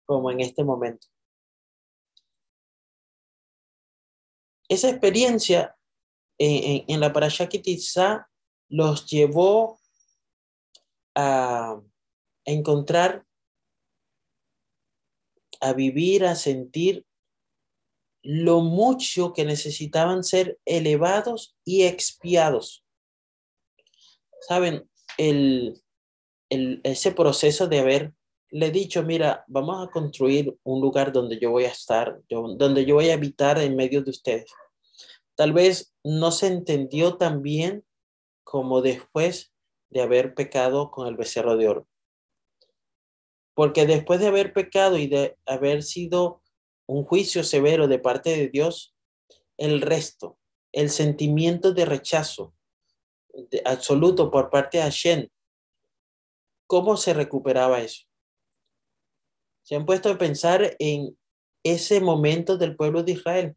como 0.05 0.31
en 0.31 0.41
este 0.41 0.63
momento. 0.63 1.07
Esa 4.67 4.89
experiencia 4.89 5.75
en, 6.39 6.99
la 6.99 7.13
Parashá 7.13 7.49
los 8.69 9.05
llevó 9.05 9.79
a 11.15 11.81
encontrar, 12.45 13.25
a 15.61 15.73
vivir, 15.73 16.25
a 16.25 16.35
sentir 16.35 17.05
lo 18.21 18.61
mucho 18.61 19.33
que 19.33 19.45
necesitaban 19.45 20.23
ser 20.23 20.59
elevados 20.65 21.55
y 21.65 21.83
expiados. 21.83 22.83
Saben, 24.41 24.89
el, 25.17 25.81
ese 26.49 27.11
proceso 27.11 27.67
de 27.67 27.79
haberle 27.79 28.71
dicho, 28.71 29.03
mira, 29.03 29.43
vamos 29.47 29.85
a 29.85 29.91
construir 29.91 30.57
un 30.63 30.81
lugar 30.81 31.11
donde 31.11 31.39
yo 31.39 31.51
voy 31.51 31.65
a 31.65 31.69
estar, 31.69 32.19
donde 32.29 32.85
yo 32.85 32.95
voy 32.95 33.09
a 33.09 33.13
habitar 33.13 33.59
en 33.59 33.75
medio 33.75 34.01
de 34.01 34.11
ustedes. 34.11 34.51
Tal 35.35 35.53
vez 35.53 35.88
no 36.03 36.31
se 36.31 36.47
entendió 36.47 37.17
tan 37.17 37.41
bien 37.41 37.85
como 38.43 38.81
después 38.81 39.53
de 39.89 40.01
haber 40.01 40.33
pecado 40.33 40.91
con 40.91 41.07
el 41.07 41.15
becerro 41.15 41.57
de 41.57 41.67
oro. 41.67 41.87
Porque 43.53 43.85
después 43.85 44.19
de 44.19 44.27
haber 44.27 44.53
pecado 44.53 44.97
y 44.97 45.07
de 45.07 45.37
haber 45.45 45.83
sido 45.83 46.41
un 46.87 47.03
juicio 47.03 47.43
severo 47.43 47.87
de 47.87 47.99
parte 47.99 48.31
de 48.31 48.49
Dios, 48.49 48.95
el 49.57 49.81
resto, 49.81 50.39
el 50.71 50.89
sentimiento 50.89 51.73
de 51.73 51.85
rechazo 51.85 52.53
absoluto 53.65 54.31
por 54.31 54.49
parte 54.49 54.77
de 54.77 54.83
Hashem, 54.83 55.29
¿cómo 56.67 56.97
se 56.97 57.13
recuperaba 57.13 57.81
eso? 57.81 58.05
Se 59.63 59.75
han 59.75 59.85
puesto 59.85 60.09
a 60.09 60.17
pensar 60.17 60.75
en 60.79 61.17
ese 61.63 62.01
momento 62.01 62.57
del 62.57 62.75
pueblo 62.75 63.03
de 63.03 63.11
Israel. 63.11 63.55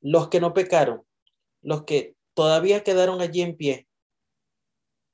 Los 0.00 0.28
que 0.28 0.40
no 0.40 0.54
pecaron, 0.54 1.02
los 1.62 1.84
que 1.84 2.16
todavía 2.34 2.84
quedaron 2.84 3.20
allí 3.20 3.42
en 3.42 3.56
pie. 3.56 3.88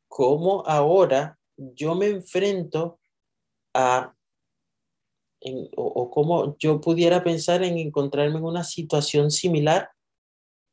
¿Cómo 0.08 0.64
ahora 0.66 1.38
yo 1.56 1.94
me 1.94 2.06
enfrento 2.06 3.00
a, 3.74 4.14
o, 5.76 5.82
o 5.84 6.10
cómo 6.10 6.56
yo 6.58 6.80
pudiera 6.80 7.22
pensar 7.22 7.62
en 7.62 7.78
encontrarme 7.78 8.38
en 8.38 8.44
una 8.44 8.64
situación 8.64 9.30
similar? 9.30 9.90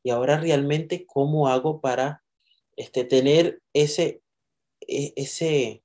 Y 0.04 0.12
ahora 0.12 0.40
realmente, 0.40 1.06
¿cómo 1.06 1.48
hago 1.48 1.82
para 1.82 2.24
este, 2.80 3.04
tener 3.04 3.62
ese, 3.74 4.22
e, 4.88 5.14
ese, 5.18 5.84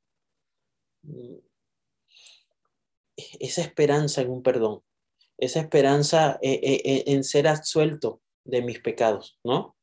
mm, 1.02 1.38
esa 3.16 3.62
esperanza 3.62 4.22
en 4.22 4.30
un 4.30 4.42
perdón, 4.42 4.82
esa 5.38 5.60
esperanza 5.60 6.38
en, 6.42 6.60
e, 6.62 6.74
e, 6.84 7.12
en 7.12 7.24
ser 7.24 7.48
absuelto 7.48 8.20
de 8.44 8.62
mis 8.62 8.80
pecados, 8.80 9.38
¿no? 9.42 9.76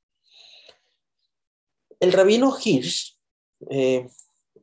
El 1.99 2.13
rabino 2.13 2.55
Hirsch 2.57 3.17
eh, 3.69 4.07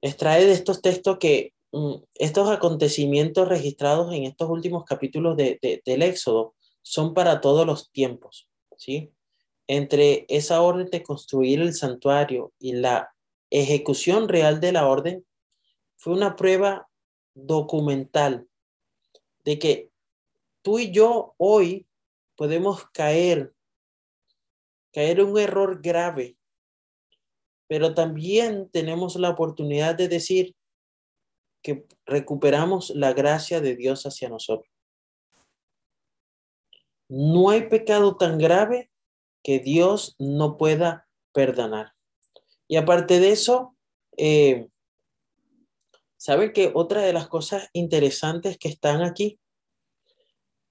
extrae 0.00 0.44
de 0.44 0.52
estos 0.52 0.82
textos 0.82 1.18
que 1.18 1.52
mm, 1.72 1.94
estos 2.14 2.50
acontecimientos 2.50 3.48
registrados 3.48 4.12
en 4.12 4.24
estos 4.24 4.48
últimos 4.48 4.84
capítulos 4.84 5.36
de, 5.36 5.82
del 5.84 6.02
Éxodo 6.02 6.54
son 6.82 7.14
para 7.14 7.40
todos 7.40 7.66
los 7.66 7.90
tiempos, 7.92 8.48
¿sí? 8.76 9.12
Entre 9.66 10.24
esa 10.28 10.62
orden 10.62 10.88
de 10.90 11.02
construir 11.02 11.60
el 11.60 11.74
santuario 11.74 12.52
y 12.58 12.72
la 12.72 13.12
ejecución 13.50 14.28
real 14.28 14.60
de 14.60 14.72
la 14.72 14.86
orden, 14.86 15.24
fue 15.96 16.14
una 16.14 16.36
prueba 16.36 16.88
documental 17.34 18.46
de 19.44 19.58
que 19.58 19.90
tú 20.62 20.78
y 20.78 20.90
yo 20.90 21.34
hoy 21.38 21.86
podemos 22.36 22.88
caer, 22.90 23.54
caer 24.92 25.20
en 25.20 25.26
un 25.26 25.38
error 25.38 25.80
grave 25.82 26.38
pero 27.68 27.94
también 27.94 28.70
tenemos 28.70 29.16
la 29.16 29.28
oportunidad 29.28 29.94
de 29.94 30.08
decir 30.08 30.56
que 31.62 31.86
recuperamos 32.06 32.90
la 32.90 33.12
gracia 33.12 33.60
de 33.60 33.76
Dios 33.76 34.04
hacia 34.04 34.30
nosotros. 34.30 34.72
No 37.08 37.50
hay 37.50 37.68
pecado 37.68 38.16
tan 38.16 38.38
grave 38.38 38.90
que 39.42 39.58
Dios 39.58 40.16
no 40.18 40.56
pueda 40.56 41.08
perdonar. 41.32 41.92
Y 42.66 42.76
aparte 42.76 43.20
de 43.20 43.32
eso, 43.32 43.76
eh, 44.16 44.68
¿sabe 46.16 46.52
que 46.52 46.72
otra 46.74 47.02
de 47.02 47.12
las 47.12 47.28
cosas 47.28 47.68
interesantes 47.72 48.58
que 48.58 48.68
están 48.68 49.02
aquí? 49.02 49.38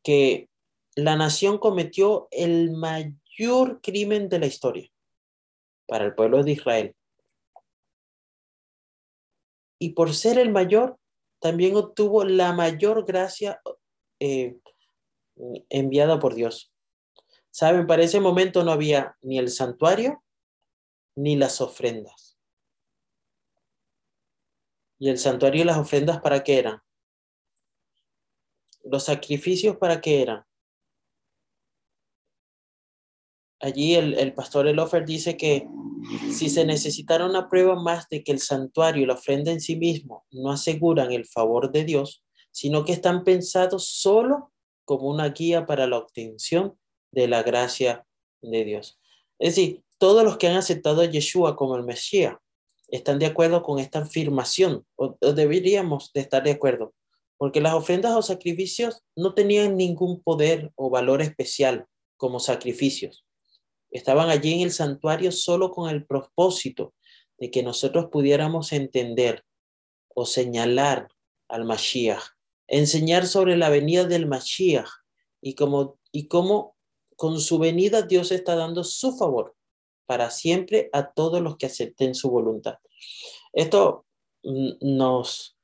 Que 0.07 0.49
la 0.95 1.17
nación 1.17 1.57
cometió 1.57 2.29
el 2.31 2.71
mayor 2.71 3.81
crimen 3.81 4.29
de 4.29 4.39
la 4.39 4.45
historia 4.45 4.89
para 5.85 6.05
el 6.05 6.15
pueblo 6.15 6.45
de 6.45 6.53
Israel. 6.53 6.95
Y 9.79 9.89
por 9.89 10.13
ser 10.13 10.39
el 10.39 10.49
mayor, 10.49 10.97
también 11.41 11.75
obtuvo 11.75 12.23
la 12.23 12.53
mayor 12.53 13.05
gracia 13.05 13.59
eh, 14.21 14.57
enviada 15.67 16.19
por 16.19 16.35
Dios. 16.35 16.71
Saben, 17.51 17.85
para 17.85 18.03
ese 18.03 18.21
momento 18.21 18.63
no 18.63 18.71
había 18.71 19.17
ni 19.21 19.37
el 19.39 19.49
santuario 19.49 20.23
ni 21.17 21.35
las 21.35 21.59
ofrendas. 21.59 22.39
¿Y 24.99 25.09
el 25.09 25.17
santuario 25.17 25.63
y 25.63 25.65
las 25.65 25.77
ofrendas 25.77 26.21
para 26.21 26.45
qué 26.45 26.59
eran? 26.59 26.81
Los 28.89 29.03
sacrificios 29.05 29.77
para 29.77 30.01
qué 30.01 30.21
eran? 30.21 30.47
allí 33.59 33.95
el, 33.95 34.13
el 34.15 34.33
pastor 34.33 34.67
Elofer 34.67 35.05
dice 35.05 35.37
que 35.37 35.67
si 36.31 36.49
se 36.49 36.65
necesitara 36.65 37.25
una 37.25 37.49
prueba 37.49 37.75
más 37.75 38.07
de 38.09 38.23
que 38.23 38.31
el 38.31 38.39
santuario 38.39 39.03
y 39.03 39.05
la 39.05 39.15
ofrenda 39.15 39.51
en 39.51 39.61
sí 39.61 39.75
mismo 39.75 40.25
no 40.31 40.51
aseguran 40.51 41.11
el 41.11 41.25
favor 41.25 41.71
de 41.71 41.83
Dios, 41.83 42.23
sino 42.51 42.85
que 42.85 42.93
están 42.93 43.23
pensados 43.23 43.89
solo 43.89 44.51
como 44.85 45.09
una 45.09 45.29
guía 45.29 45.65
para 45.65 45.87
la 45.87 45.97
obtención 45.97 46.77
de 47.11 47.27
la 47.27 47.43
gracia 47.43 48.05
de 48.41 48.63
Dios. 48.63 48.99
Es 49.39 49.55
decir, 49.55 49.83
todos 49.97 50.23
los 50.23 50.37
que 50.37 50.47
han 50.47 50.55
aceptado 50.55 51.01
a 51.01 51.05
Yeshua 51.05 51.55
como 51.55 51.75
el 51.75 51.83
Mesías 51.83 52.35
están 52.89 53.19
de 53.19 53.25
acuerdo 53.25 53.63
con 53.63 53.79
esta 53.79 53.99
afirmación, 53.99 54.85
o, 54.95 55.17
o 55.19 55.33
deberíamos 55.33 56.13
de 56.13 56.21
estar 56.21 56.43
de 56.43 56.51
acuerdo, 56.51 56.93
porque 57.37 57.61
las 57.61 57.73
ofrendas 57.73 58.15
o 58.15 58.21
sacrificios 58.21 59.03
no 59.15 59.33
tenían 59.33 59.77
ningún 59.77 60.21
poder 60.21 60.71
o 60.75 60.89
valor 60.89 61.21
especial 61.21 61.85
como 62.17 62.39
sacrificios. 62.39 63.25
Estaban 63.91 64.29
allí 64.29 64.53
en 64.53 64.61
el 64.61 64.71
santuario 64.71 65.31
solo 65.31 65.71
con 65.71 65.89
el 65.89 66.05
propósito 66.05 66.93
de 67.37 67.51
que 67.51 67.63
nosotros 67.63 68.07
pudiéramos 68.11 68.73
entender 68.73 69.43
o 70.13 70.25
señalar 70.25 71.09
al 71.47 71.63
Mashiach, 71.63 72.23
enseñar 72.67 73.27
sobre 73.27 73.55
la 73.55 73.69
venida 73.69 74.05
del 74.05 74.25
Mashiach 74.25 74.89
y 75.41 75.53
cómo, 75.53 75.99
y 76.11 76.27
cómo 76.27 76.75
con 77.15 77.39
su 77.39 77.59
venida 77.59 78.01
Dios 78.01 78.31
está 78.31 78.55
dando 78.55 78.83
su 78.83 79.15
favor 79.15 79.55
para 80.07 80.31
siempre 80.31 80.89
a 80.91 81.11
todos 81.11 81.41
los 81.41 81.57
que 81.57 81.67
acepten 81.67 82.15
su 82.15 82.31
voluntad. 82.31 82.79
Esto 83.53 84.05
mm, 84.43 84.71
nos 84.81 85.57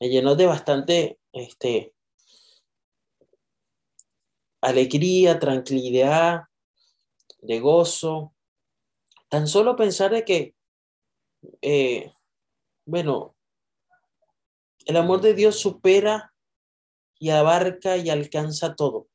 me 0.00 0.08
llenó 0.08 0.36
de 0.36 0.46
bastante 0.46 1.17
este, 1.32 1.94
alegría, 4.60 5.38
tranquilidad, 5.38 6.42
de 7.40 7.60
gozo. 7.60 8.34
Tan 9.28 9.46
solo 9.46 9.76
pensar 9.76 10.10
de 10.10 10.24
que, 10.24 10.54
eh, 11.62 12.12
bueno, 12.86 13.36
el 14.86 14.96
amor 14.96 15.20
de 15.20 15.34
Dios 15.34 15.58
supera 15.58 16.32
y 17.18 17.30
abarca 17.30 17.96
y 17.96 18.10
alcanza 18.10 18.74
todo. 18.74 19.08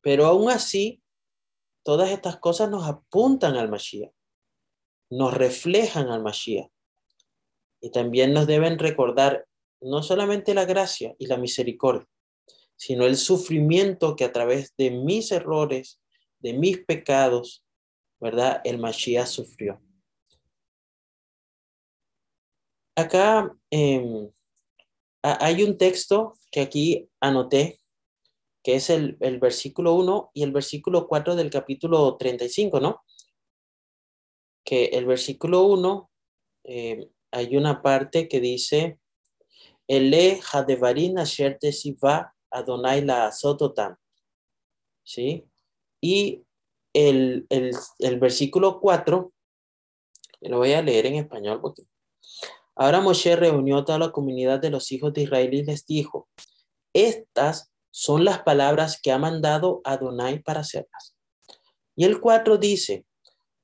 Pero 0.00 0.26
aún 0.26 0.50
así, 0.50 1.02
todas 1.84 2.10
estas 2.10 2.38
cosas 2.38 2.68
nos 2.70 2.86
apuntan 2.86 3.56
al 3.56 3.68
Mashiach, 3.68 4.12
nos 5.10 5.34
reflejan 5.34 6.08
al 6.08 6.22
Mashiach. 6.22 6.70
Y 7.80 7.90
también 7.90 8.32
nos 8.32 8.46
deben 8.46 8.78
recordar 8.78 9.46
no 9.80 10.02
solamente 10.02 10.54
la 10.54 10.64
gracia 10.64 11.14
y 11.18 11.26
la 11.26 11.36
misericordia, 11.36 12.08
sino 12.76 13.06
el 13.06 13.16
sufrimiento 13.16 14.16
que 14.16 14.24
a 14.24 14.32
través 14.32 14.74
de 14.76 14.90
mis 14.90 15.32
errores, 15.32 16.00
de 16.40 16.52
mis 16.52 16.78
pecados, 16.78 17.64
¿verdad? 18.20 18.60
El 18.64 18.78
Mashiach 18.78 19.26
sufrió. 19.26 19.80
Acá 22.94 23.54
em, 23.70 24.30
hay 25.22 25.62
un 25.62 25.76
texto 25.76 26.34
que 26.50 26.60
aquí 26.60 27.10
anoté, 27.20 27.80
que 28.62 28.76
es 28.76 28.90
el, 28.90 29.16
versículo 29.38 29.94
1 29.94 30.30
y 30.34 30.42
el 30.42 30.52
versículo 30.52 31.06
4 31.06 31.36
del 31.36 31.50
capítulo 31.50 32.16
35, 32.16 32.80
¿no? 32.80 33.04
Que 34.64 34.86
el 34.86 35.04
versículo 35.04 35.64
1, 35.64 36.10
em, 36.64 37.08
hay 37.30 37.56
una 37.56 37.82
parte 37.82 38.28
que 38.28 38.40
dice, 38.40 38.98
Ele 39.88 40.40
Hadevarin 40.52 41.18
Asher 41.18 41.58
Siva 41.72 42.34
Adonai 42.50 43.04
la 43.04 43.30
Sototam. 43.32 43.96
¿Sí? 45.04 45.44
Y 46.00 46.42
el, 46.92 47.46
el, 47.50 48.18
versículo 48.18 48.80
4, 48.80 49.32
lo 50.40 50.58
voy 50.58 50.72
a 50.72 50.82
leer 50.82 51.06
en 51.06 51.16
español 51.16 51.60
porque 51.60 51.82
ahora 52.74 53.00
Moshe 53.00 53.36
reunió 53.36 53.78
a 53.78 53.84
toda 53.84 53.98
la 53.98 54.12
comunidad 54.12 54.60
de 54.60 54.70
los 54.70 54.90
hijos 54.92 55.12
de 55.12 55.22
Israel 55.22 55.54
y 55.54 55.64
les 55.64 55.86
dijo, 55.86 56.28
estas 56.92 57.70
son 57.90 58.24
las 58.24 58.42
palabras 58.42 59.00
que 59.00 59.12
ha 59.12 59.18
mandado 59.18 59.80
Adonai 59.84 60.42
para 60.42 60.60
hacerlas. 60.60 61.14
Y 61.94 62.04
el 62.04 62.20
4 62.20 62.58
dice, 62.58 63.06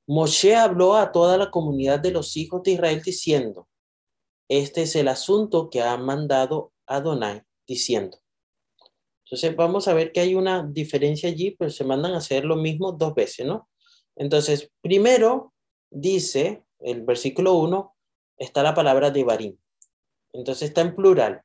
Moshe 0.07 0.55
habló 0.55 0.95
a 0.95 1.11
toda 1.11 1.37
la 1.37 1.49
comunidad 1.49 1.99
de 1.99 2.11
los 2.11 2.35
hijos 2.35 2.63
de 2.63 2.71
Israel 2.71 3.01
diciendo, 3.03 3.67
este 4.59 4.83
es 4.83 4.95
el 4.95 5.07
asunto 5.07 5.69
que 5.69 5.81
ha 5.81 5.97
mandado 5.97 6.73
Adonai 6.85 7.43
diciendo. 7.67 8.17
Entonces 9.25 9.55
vamos 9.55 9.87
a 9.87 9.93
ver 9.93 10.11
que 10.11 10.19
hay 10.19 10.35
una 10.35 10.63
diferencia 10.63 11.29
allí, 11.29 11.51
pero 11.51 11.71
se 11.71 11.83
mandan 11.83 12.13
a 12.13 12.17
hacer 12.17 12.45
lo 12.45 12.55
mismo 12.55 12.91
dos 12.91 13.15
veces, 13.15 13.45
¿no? 13.45 13.69
Entonces, 14.15 14.69
primero 14.81 15.53
dice, 15.89 16.63
el 16.79 17.01
versículo 17.03 17.53
1, 17.55 17.95
está 18.37 18.61
la 18.61 18.75
palabra 18.75 19.09
de 19.09 19.23
Barín. 19.23 19.59
Entonces 20.33 20.69
está 20.69 20.81
en 20.81 20.95
plural. 20.95 21.41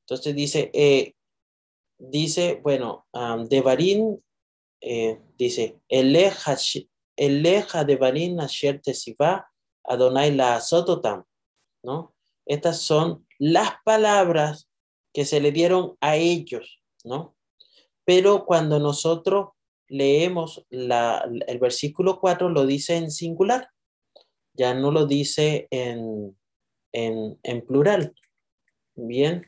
Entonces 0.00 0.34
dice, 0.34 0.70
eh, 0.74 1.14
dice, 1.98 2.60
bueno, 2.62 3.06
de 3.48 3.60
Barín, 3.62 4.22
eh, 4.80 5.20
dice, 5.36 5.80
Eleja 5.88 7.84
de 7.84 7.96
Barín 7.96 8.40
Asher 8.40 8.80
Tesiva 8.82 9.48
Adonai 9.84 10.34
la 10.34 10.60
Sototam, 10.60 11.24
¿no? 11.82 12.13
Estas 12.46 12.80
son 12.80 13.26
las 13.38 13.74
palabras 13.84 14.68
que 15.12 15.24
se 15.24 15.40
le 15.40 15.52
dieron 15.52 15.96
a 16.00 16.16
ellos, 16.16 16.82
¿no? 17.04 17.36
Pero 18.04 18.44
cuando 18.44 18.78
nosotros 18.78 19.50
leemos 19.88 20.66
el 20.70 21.58
versículo 21.58 22.20
4, 22.20 22.48
lo 22.48 22.66
dice 22.66 22.96
en 22.96 23.10
singular, 23.10 23.70
ya 24.52 24.74
no 24.74 24.90
lo 24.90 25.06
dice 25.06 25.68
en, 25.70 26.36
en, 26.92 27.38
en 27.42 27.66
plural. 27.66 28.14
Bien. 28.94 29.46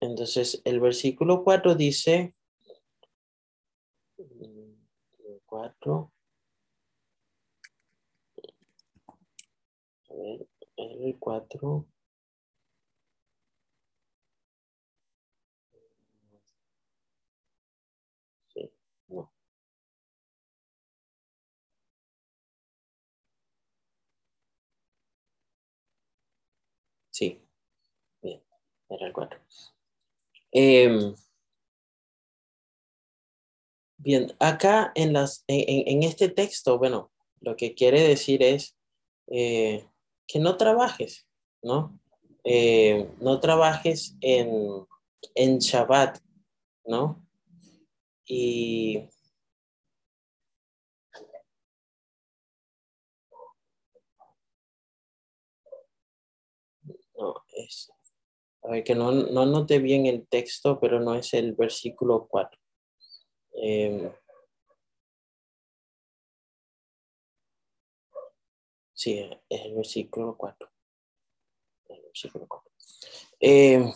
Entonces, 0.00 0.60
el 0.64 0.80
versículo 0.80 1.44
4 1.44 1.74
dice, 1.74 2.34
4, 5.46 6.12
ver, 10.22 10.46
el 10.76 11.18
4, 11.18 11.86
Sí, 27.12 27.38
bien, 28.22 28.42
era 28.88 29.06
el 29.06 29.12
4. 29.12 29.38
Em, 30.50 31.14
bien, 33.98 34.32
acá 34.38 34.92
en, 34.94 35.12
las, 35.12 35.44
en, 35.46 36.02
este 36.02 36.28
texto, 36.30 36.78
bueno, 36.78 37.12
lo 37.40 37.56
que 37.56 37.74
quiere 37.74 38.00
decir 38.00 38.42
es 38.42 38.76
eh, 39.28 39.86
que 40.32 40.38
no 40.40 40.56
trabajes, 40.56 41.28
¿no? 41.62 42.00
Eh, 42.42 43.10
no 43.20 43.38
trabajes 43.38 44.16
en, 44.22 44.86
en 45.34 45.58
Shabbat, 45.58 46.20
¿no? 46.86 47.22
Y 48.24 49.10
no, 57.14 57.44
es, 57.54 57.92
a 58.62 58.68
ver, 58.70 58.84
que 58.84 58.94
no, 58.94 59.12
no 59.12 59.66
bien 59.66 60.06
el 60.06 60.26
texto, 60.28 60.80
pero 60.80 60.98
no 60.98 61.14
es 61.14 61.34
el 61.34 61.52
versículo 61.52 62.26
4. 62.26 62.58
Em, 63.52 64.10
sí, 69.02 69.30
es 69.48 69.60
el 69.62 69.74
versículo 69.74 70.36
4. 70.36 70.70
El 71.88 72.02
versículo 72.02 72.46
4. 72.48 72.72
Em, 73.40 73.92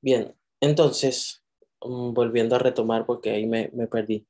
bien, 0.00 0.34
entonces, 0.60 1.42
mm, 1.80 2.12
volviendo 2.12 2.56
a 2.56 2.58
retomar 2.58 3.06
porque 3.06 3.30
ahí 3.30 3.46
me, 3.46 3.68
perdí. 3.88 4.26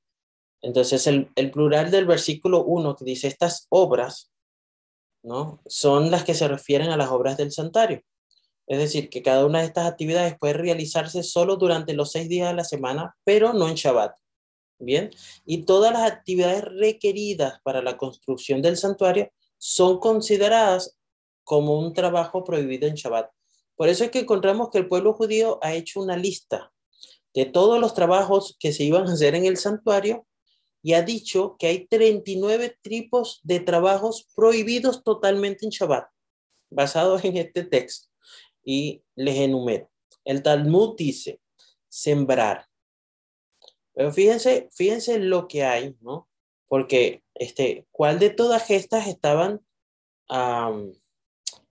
Entonces, 0.63 1.07
el, 1.07 1.31
el, 1.37 1.51
plural 1.51 1.91
del 1.91 2.07
versículo 2.07 2.65
1 2.65 2.97
que 2.97 3.05
dice 3.05 3.29
estas 3.29 3.67
obras 3.71 4.33
¿no? 5.23 5.61
Son 5.67 6.11
las 6.11 6.25
que 6.25 6.35
se 6.35 6.49
refieren 6.49 6.91
a 6.91 6.97
las 6.97 7.11
obras 7.11 7.37
del 7.37 7.53
santuario. 7.53 8.03
Es 8.67 8.79
decir, 8.79 9.09
que 9.09 9.23
cada 9.23 9.47
una 9.47 9.61
de 9.61 9.67
estas 9.67 9.87
actividades 9.87 10.39
puede 10.39 10.55
realizarse 10.55 11.23
solo 11.23 11.57
durante 11.57 11.95
los 11.95 12.13
seis 12.13 12.29
días 12.29 12.49
de 12.49 12.55
la 12.55 12.65
semana, 12.65 13.17
pero 13.25 13.53
no 13.53 13.69
en 13.69 13.75
Shabbat. 13.75 14.17
Bien, 14.81 15.11
y 15.45 15.65
todas 15.65 15.93
las 15.93 16.11
actividades 16.11 16.63
requeridas 16.65 17.61
para 17.65 17.83
la 17.83 17.97
construcción 17.97 18.63
del 18.63 18.77
santuario 18.77 19.31
son 19.59 19.99
consideradas 19.99 20.97
como 21.43 21.79
un 21.81 21.93
trabajo 21.93 22.45
prohibido 22.45 22.87
en 22.87 22.95
Shabbat. 22.95 23.31
Por 23.75 23.89
eso 23.89 24.05
es 24.05 24.11
que 24.11 24.21
encontramos 24.21 24.71
que 24.71 24.79
el 24.79 24.89
pueblo 24.89 25.15
judío 25.15 25.59
ha 25.63 25.75
hecho 25.75 26.01
una 26.01 26.17
lista 26.17 26.73
de 27.35 27.45
todos 27.45 27.81
los 27.81 27.95
trabajos 27.95 28.57
que 28.61 28.73
se 28.73 28.85
iban 28.85 29.09
a 29.09 29.13
hacer 29.13 29.35
en 29.35 29.47
el 29.47 29.57
santuario 29.57 30.27
y 30.83 30.93
ha 30.93 31.03
dicho 31.03 31.57
que 31.59 31.67
hay 31.67 31.87
39 31.87 32.77
tipos 32.83 33.41
de 33.43 33.61
trabajos 33.61 34.29
prohibidos 34.35 35.03
totalmente 35.03 35.65
en 35.65 35.71
Shabbat, 35.71 36.09
basados 36.71 37.25
en 37.25 37.37
este 37.37 37.65
texto. 37.65 38.09
Y 38.65 39.03
les 39.17 39.37
enumero. 39.37 39.91
El 40.25 40.43
Talmud 40.43 40.95
dice, 40.97 41.41
sembrar. 41.89 42.68
Pero 43.99 44.13
fíjense, 44.13 44.69
fíjense 44.73 45.19
lo 45.19 45.49
que 45.49 45.65
hay, 45.65 45.97
¿no? 46.03 46.29
Porque, 46.69 47.25
este, 47.35 47.89
¿cuál 47.91 48.21
de 48.21 48.31
todas 48.31 48.71
estas 48.71 49.09
estaban 49.09 49.61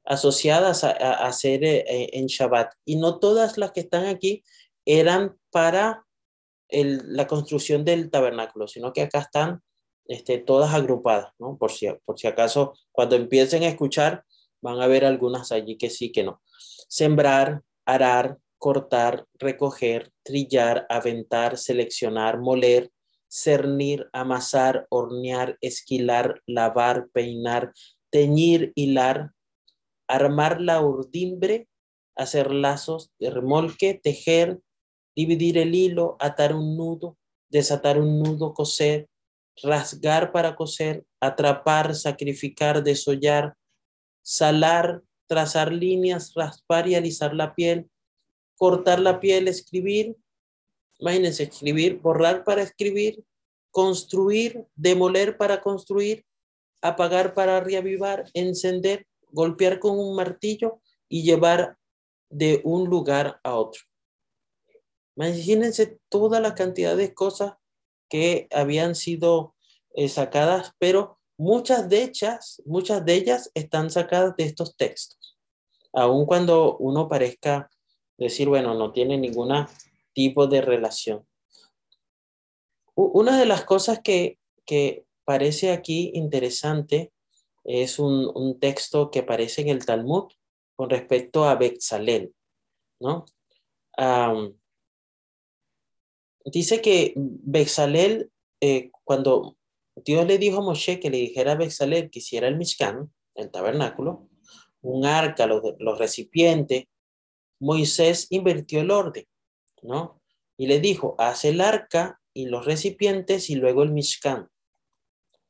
asociadas 0.03 0.83
a, 0.83 0.91
hacer 1.25 1.63
eh, 1.63 2.09
en 2.11 2.25
Shabbat? 2.25 2.73
Y 2.83 2.97
no 2.97 3.19
todas 3.19 3.57
las 3.57 3.71
que 3.71 3.79
están 3.79 4.07
aquí 4.07 4.43
eran 4.83 5.37
para 5.51 6.05
la 6.69 7.27
construcción 7.27 7.85
del 7.85 8.11
tabernáculo, 8.11 8.67
sino 8.67 8.91
que 8.91 9.03
acá 9.03 9.19
están 9.19 9.61
este, 10.03 10.37
todas 10.37 10.73
agrupadas, 10.73 11.31
¿no? 11.39 11.57
Por 11.57 11.71
si, 11.71 11.87
por 12.03 12.19
si 12.19 12.27
acaso 12.27 12.73
cuando 12.91 13.15
empiecen 13.15 13.63
a 13.63 13.69
escuchar 13.69 14.25
van 14.59 14.81
a 14.81 14.87
ver 14.87 15.05
algunas 15.05 15.53
allí 15.53 15.77
que 15.77 15.89
sí, 15.89 16.11
que 16.11 16.25
no. 16.25 16.41
Sembrar, 16.89 17.61
arar, 17.85 18.37
cortar, 18.57 19.25
recoger, 19.35 20.11
trillar, 20.23 20.85
aventar, 20.89 21.57
seleccionar, 21.57 22.39
moler, 22.39 22.91
cernir, 23.29 24.09
amasar, 24.13 24.87
hornear, 24.89 25.57
esquilar, 25.61 26.41
lavar, 26.45 27.07
peinar, 27.13 27.73
teñir, 28.09 28.71
hilar, 28.75 29.31
armar 30.07 30.61
la 30.61 30.81
urdimbre, 30.81 31.67
hacer 32.15 32.51
lazos 32.51 33.11
remolque, 33.19 33.93
tejer, 33.93 34.59
dividir 35.15 35.57
el 35.57 35.75
hilo, 35.75 36.15
atar 36.19 36.55
un 36.55 36.77
nudo, 36.77 37.17
desatar 37.49 37.99
un 37.99 38.19
nudo, 38.19 38.53
coser, 38.53 39.07
rasgar 39.61 40.31
para 40.31 40.55
coser, 40.55 41.05
atrapar, 41.19 41.95
sacrificar, 41.95 42.83
desollar, 42.83 43.55
salar, 44.21 45.01
trazar 45.27 45.73
líneas, 45.73 46.33
raspar 46.35 46.87
y 46.87 46.95
alisar 46.95 47.33
la 47.33 47.53
piel, 47.53 47.89
cortar 48.57 48.99
la 48.99 49.19
piel, 49.19 49.47
escribir, 49.47 50.17
imagínense, 50.99 51.43
escribir, 51.43 51.99
borrar 51.99 52.43
para 52.43 52.63
escribir, 52.63 53.23
construir, 53.71 54.65
demoler 54.75 55.37
para 55.37 55.61
construir, 55.61 56.25
apagar 56.81 57.33
para 57.33 57.59
reavivar, 57.59 58.25
encender, 58.33 59.07
golpear 59.31 59.79
con 59.79 59.99
un 59.99 60.15
martillo 60.15 60.81
y 61.07 61.23
llevar 61.23 61.77
de 62.29 62.61
un 62.63 62.89
lugar 62.89 63.39
a 63.43 63.55
otro. 63.55 63.81
Imagínense 65.15 65.99
toda 66.09 66.39
la 66.39 66.55
cantidad 66.55 66.95
de 66.95 67.13
cosas 67.13 67.53
que 68.09 68.47
habían 68.51 68.95
sido 68.95 69.55
eh, 69.95 70.09
sacadas, 70.09 70.73
pero 70.77 71.19
muchas 71.37 71.89
de 71.89 72.03
ellas, 72.03 72.61
muchas 72.65 73.03
de 73.05 73.13
ellas 73.15 73.51
están 73.53 73.89
sacadas 73.89 74.35
de 74.37 74.45
estos 74.45 74.75
textos. 74.75 75.37
Aun 75.93 76.25
cuando 76.25 76.77
uno 76.77 77.07
parezca 77.07 77.69
decir, 78.17 78.47
bueno, 78.47 78.73
no 78.73 78.91
tiene 78.91 79.17
ningún 79.17 79.53
tipo 80.13 80.47
de 80.47 80.61
relación. 80.61 81.25
Una 82.95 83.39
de 83.39 83.45
las 83.45 83.63
cosas 83.63 83.99
que, 84.03 84.39
que 84.65 85.05
parece 85.23 85.71
aquí 85.71 86.11
interesante 86.15 87.11
es 87.63 87.99
un, 87.99 88.31
un, 88.33 88.59
texto 88.59 89.11
que 89.11 89.19
aparece 89.19 89.61
en 89.61 89.69
el 89.69 89.85
Talmud 89.85 90.31
con 90.75 90.89
respecto 90.89 91.45
a 91.45 91.55
Bexalel, 91.55 92.33
¿no? 92.99 93.25
dice 96.51 96.81
que 96.81 97.13
Bezalel, 97.15 98.31
eh, 98.61 98.91
cuando 99.03 99.57
Dios 99.95 100.25
le 100.25 100.37
dijo 100.37 100.59
a 100.59 100.61
Moshe 100.61 100.99
que 100.99 101.09
le 101.09 101.17
dijera 101.17 101.53
a 101.53 101.55
Bezalel 101.55 102.09
que 102.09 102.19
hiciera 102.19 102.47
el 102.47 102.57
Mishkan, 102.57 103.11
el 103.35 103.51
tabernáculo, 103.51 104.29
un 104.81 105.05
arca, 105.05 105.45
los, 105.47 105.61
los 105.79 105.97
recipientes, 105.97 106.85
Moisés 107.59 108.27
invirtió 108.29 108.81
el 108.81 108.91
orden, 108.91 109.25
¿no? 109.81 110.21
Y 110.57 110.67
le 110.67 110.79
dijo, 110.79 111.15
haz 111.17 111.45
el 111.45 111.61
arca 111.61 112.19
y 112.33 112.45
los 112.45 112.65
recipientes 112.65 113.49
y 113.49 113.55
luego 113.55 113.83
el 113.83 113.91
Mishkan. 113.91 114.49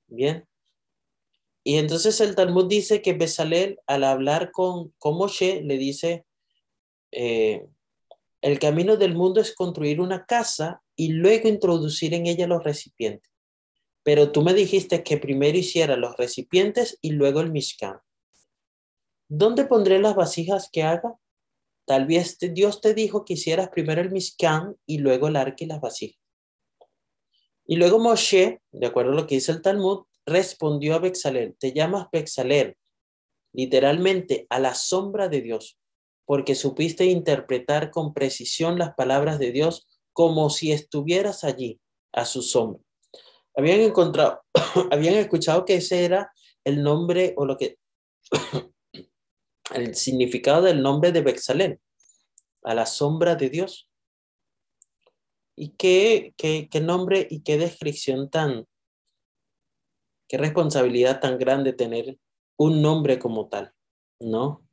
Bien. 0.08 0.48
Y 1.64 1.78
entonces 1.78 2.22
el 2.22 2.36
Talmud 2.36 2.68
dice 2.68 3.02
que 3.02 3.14
Bezalel, 3.14 3.80
al 3.88 4.04
hablar 4.06 4.52
con, 4.52 4.94
con 4.98 5.18
Moshe, 5.18 5.62
le 5.64 5.78
dice, 5.78 6.26
eh, 7.12 7.68
el 8.42 8.60
camino 8.60 8.96
del 8.96 9.16
mundo 9.16 9.42
es 9.42 9.54
construir 9.54 10.00
una 10.00 10.26
casa 10.26 10.82
y 10.96 11.10
luego 11.10 11.50
introducir 11.50 12.14
en 12.14 12.26
ella 12.26 12.48
los 12.48 12.64
recipientes. 12.64 13.32
Pero 14.04 14.32
tú 14.32 14.42
me 14.42 14.54
dijiste 14.54 15.04
que 15.04 15.18
primero 15.18 15.58
hiciera 15.58 15.98
los 15.98 16.16
recipientes 16.16 16.98
y 17.02 17.12
luego 17.12 17.42
el 17.42 17.52
Mishkan. 17.52 18.00
¿Dónde 19.28 19.66
pondré 19.66 20.00
las 20.00 20.16
vasijas 20.16 20.70
que 20.72 20.84
haga? 20.84 21.18
Tal 21.88 22.06
vez 22.06 22.38
Dios 22.38 22.82
te 22.82 22.94
dijo 22.94 23.24
que 23.24 23.36
hicieras 23.36 23.70
primero 23.70 24.02
el 24.02 24.12
Mishkan 24.12 24.76
y 24.86 24.98
luego 24.98 25.30
el 25.30 25.38
arca 25.38 25.64
y 25.64 25.68
las 25.68 25.80
vasijas. 25.80 26.20
Y 27.66 27.78
luego 27.78 27.98
Moshe, 27.98 28.62
de 28.72 28.88
acuerdo 28.88 29.14
a 29.14 29.16
lo 29.16 29.26
que 29.26 29.36
dice 29.36 29.54
el 29.54 29.62
Talmud, 29.62 30.04
respondió 30.26 30.96
a 30.96 31.00
Bexalel, 31.00 31.56
te 31.58 31.72
llamas 31.72 32.08
Bexalel, 32.12 32.76
literalmente 33.54 34.48
a 34.50 34.60
la 34.60 34.76
sombra 34.76 35.30
de 35.30 35.42
Dios, 35.42 35.80
porque 36.26 36.56
supiste 36.56 37.06
interpretar 37.06 37.90
con 37.90 38.14
precisión 38.14 38.78
las 38.78 38.94
palabras 38.94 39.40
de 39.40 39.54
Dios 39.54 39.88
como 40.12 40.50
si 40.50 40.74
estuvieras 40.74 41.46
allí, 41.46 41.80
a 42.12 42.26
su 42.26 42.42
sombra. 42.42 42.82
Habían 43.56 43.80
encontrado, 43.80 44.42
habían 44.92 45.16
escuchado 45.16 45.64
que 45.64 45.76
ese 45.76 46.04
era 46.04 46.34
el 46.66 46.84
nombre 46.84 47.34
o 47.38 47.46
lo 47.46 47.58
que, 47.58 47.78
el 49.74 49.96
significado 49.96 50.64
del 50.64 50.82
nombre 50.82 51.12
de 51.12 51.22
Bexalel, 51.22 51.80
a 52.64 52.74
la 52.74 52.86
sombra 52.86 53.36
de 53.36 53.50
Dios. 53.50 53.90
Y 55.56 55.70
qué, 55.70 56.34
qué, 56.38 56.70
qué 56.70 56.82
nombre 56.82 57.28
y 57.30 57.42
qué 57.42 57.58
descripción 57.58 58.30
tan, 58.30 58.68
qué 60.28 60.38
responsabilidad 60.38 61.20
tan 61.20 61.38
grande 61.40 61.74
tener 61.74 62.18
un 62.58 62.82
nombre 62.82 63.20
como 63.20 63.48
tal, 63.48 63.74
¿no? 64.20 64.64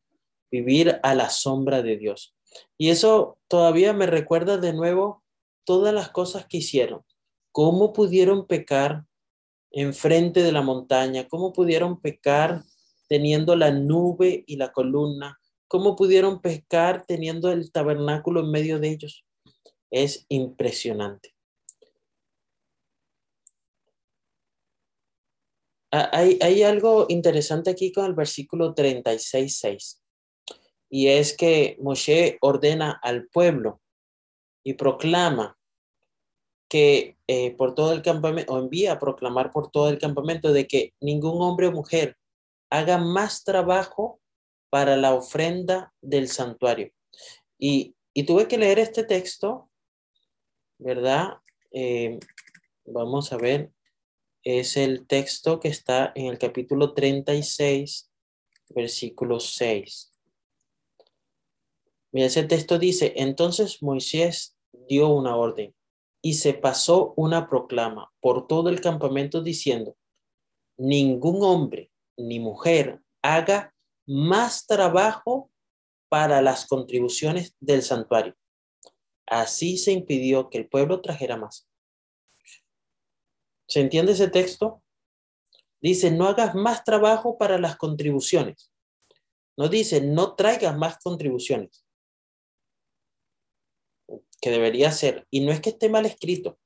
Vivir 0.51 1.01
a 1.03 1.15
la 1.15 1.31
sombra 1.31 1.83
de 1.83 1.97
Dios. 1.97 2.35
Y 2.79 2.91
eso 2.91 3.39
todavía 3.49 3.93
me 3.93 4.07
recuerda 4.07 4.59
de 4.59 4.73
nuevo 4.73 5.23
todas 5.65 5.95
las 5.95 6.11
cosas 6.11 6.47
que 6.47 6.59
hicieron. 6.59 7.05
¿Cómo 7.53 7.93
pudieron 7.93 8.47
pecar 8.47 9.05
enfrente 9.71 10.43
de 10.43 10.53
la 10.53 10.63
montaña? 10.63 11.27
¿Cómo 11.29 11.53
pudieron 11.53 12.01
pecar 12.01 12.63
teniendo 13.09 13.57
la 13.57 13.71
nube 13.71 14.45
y 14.47 14.57
la 14.57 14.73
columna? 14.73 15.39
¿Cómo 15.69 15.97
pudieron 15.97 16.41
pecar 16.41 17.05
teniendo 17.07 17.51
el 17.51 17.73
tabernáculo 17.73 18.41
en 18.41 18.51
medio 18.51 18.79
de 18.79 18.91
ellos? 18.91 19.25
Es 19.91 20.27
impresionante. 20.29 21.35
Ah, 25.91 26.11
hay, 26.13 26.39
hay 26.43 26.63
algo 26.63 27.07
interesante 27.09 27.71
aquí 27.71 27.93
con 27.93 28.05
el 28.07 28.15
versículo 28.15 28.75
36.6 28.75 30.01
y 30.95 31.09
es 31.09 31.37
que 31.37 31.77
Moshe 31.81 32.39
ordena 32.41 33.01
al 33.03 33.27
pueblo 33.27 33.81
y 34.65 34.75
proclama 34.75 35.59
que 36.69 37.17
eh, 37.27 37.51
por 37.57 37.75
todo 37.75 37.93
el 37.93 38.03
campamento, 38.03 38.53
o 38.53 38.59
envía 38.59 38.93
a 38.93 38.99
proclamar 39.01 39.51
por 39.51 39.73
todo 39.73 39.89
el 39.89 39.99
campamento 39.99 40.53
de 40.53 40.69
que 40.69 40.95
ningún 41.01 41.43
hombre 41.43 41.67
o 41.67 41.73
mujer 41.73 42.17
haga 42.77 42.99
más 42.99 43.45
trabajo 43.45 44.21
para 44.69 44.97
la 44.97 45.15
ofrenda 45.15 45.95
del 46.01 46.29
santuario. 46.29 46.93
Y, 47.59 47.95
tuve 48.27 48.49
que 48.49 48.59
leer 48.59 48.79
este 48.79 49.05
texto, 49.05 49.71
¿verdad? 50.79 51.35
Eh, 51.71 52.19
vamos 52.85 53.33
a 53.33 53.37
ver, 53.37 53.71
es 54.43 54.77
el 54.77 55.07
texto 55.07 55.61
que 55.61 55.69
está 55.69 56.13
en 56.17 56.27
el 56.27 56.39
capítulo 56.39 56.95
36, 56.95 58.11
versículo 58.71 59.39
6. 59.39 60.13
Mira, 62.13 62.27
ese 62.27 62.43
texto 62.43 62.79
dice, 62.79 63.13
entonces 63.17 63.83
Moisés 63.83 64.57
dio 64.89 65.09
una 65.09 65.37
orden 65.37 65.75
y 66.23 66.35
se 66.35 66.55
pasó 66.55 67.15
una 67.17 67.49
proclama 67.49 68.13
por 68.21 68.47
todo 68.47 68.69
el 68.69 68.81
campamento 68.81 69.43
diciendo, 69.43 69.97
ningún 70.77 71.43
hombre 71.43 71.93
ni 72.17 72.41
mujer 72.41 73.01
haga 73.23 73.75
más 74.07 74.67
trabajo 74.67 75.51
para 76.09 76.43
las 76.43 76.67
contribuciones 76.67 77.57
del 77.61 77.83
santuario. 77.83 78.37
Así 79.27 79.79
se 79.79 79.93
impidió 79.93 80.51
que 80.51 80.59
el 80.59 80.69
pueblo 80.69 81.01
trajera 81.01 81.37
más. 81.37 81.69
¿Se 83.67 83.81
entiende 83.81 84.13
ese 84.13 84.29
texto? 84.29 84.83
Dice, 85.81 86.11
no 86.11 86.29
hagas 86.29 86.55
más 86.55 86.85
trabajo 86.85 87.39
para 87.39 87.59
las 87.59 87.77
contribuciones. 87.77 88.73
No 89.57 89.69
dice, 89.69 90.01
no 90.01 90.35
traigas 90.35 90.77
más 90.77 90.99
contribuciones 91.03 91.85
que 94.41 94.51
debería 94.51 94.93
ser. 94.93 95.27
Y 95.31 95.41
no 95.41 95.53
es 95.53 95.61
que 95.61 95.71
esté 95.71 95.89
mal 95.89 96.05
escrito, 96.05 96.59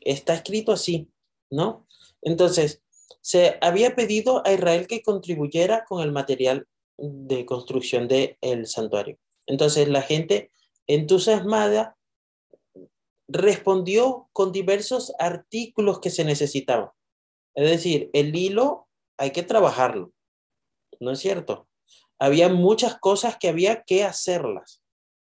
está 0.00 0.34
escrito 0.34 0.72
así, 0.72 1.08
¿no? 1.50 1.86
Entonces, 2.22 2.82
se 3.20 3.58
había 3.60 3.94
pedido 3.94 4.42
a 4.46 4.52
Israel 4.52 4.86
que 4.86 5.02
contribuyera 5.02 5.84
con 5.84 6.02
el 6.02 6.12
material 6.12 6.66
de 6.98 7.46
construcción 7.46 8.08
del 8.08 8.36
el 8.40 8.66
santuario. 8.66 9.18
Entonces, 9.46 9.88
la 9.88 10.02
gente 10.02 10.50
entusiasmada 10.86 11.96
respondió 13.28 14.28
con 14.32 14.52
diversos 14.52 15.12
artículos 15.18 16.00
que 16.00 16.10
se 16.10 16.24
necesitaban. 16.24 16.90
Es 17.54 17.70
decir, 17.70 18.10
el 18.12 18.34
hilo 18.34 18.88
hay 19.16 19.30
que 19.30 19.42
trabajarlo, 19.42 20.12
¿no 20.98 21.12
es 21.12 21.18
cierto? 21.20 21.68
Había 22.18 22.48
muchas 22.48 22.98
cosas 22.98 23.36
que 23.38 23.48
había 23.48 23.82
que 23.82 24.04
hacerlas, 24.04 24.82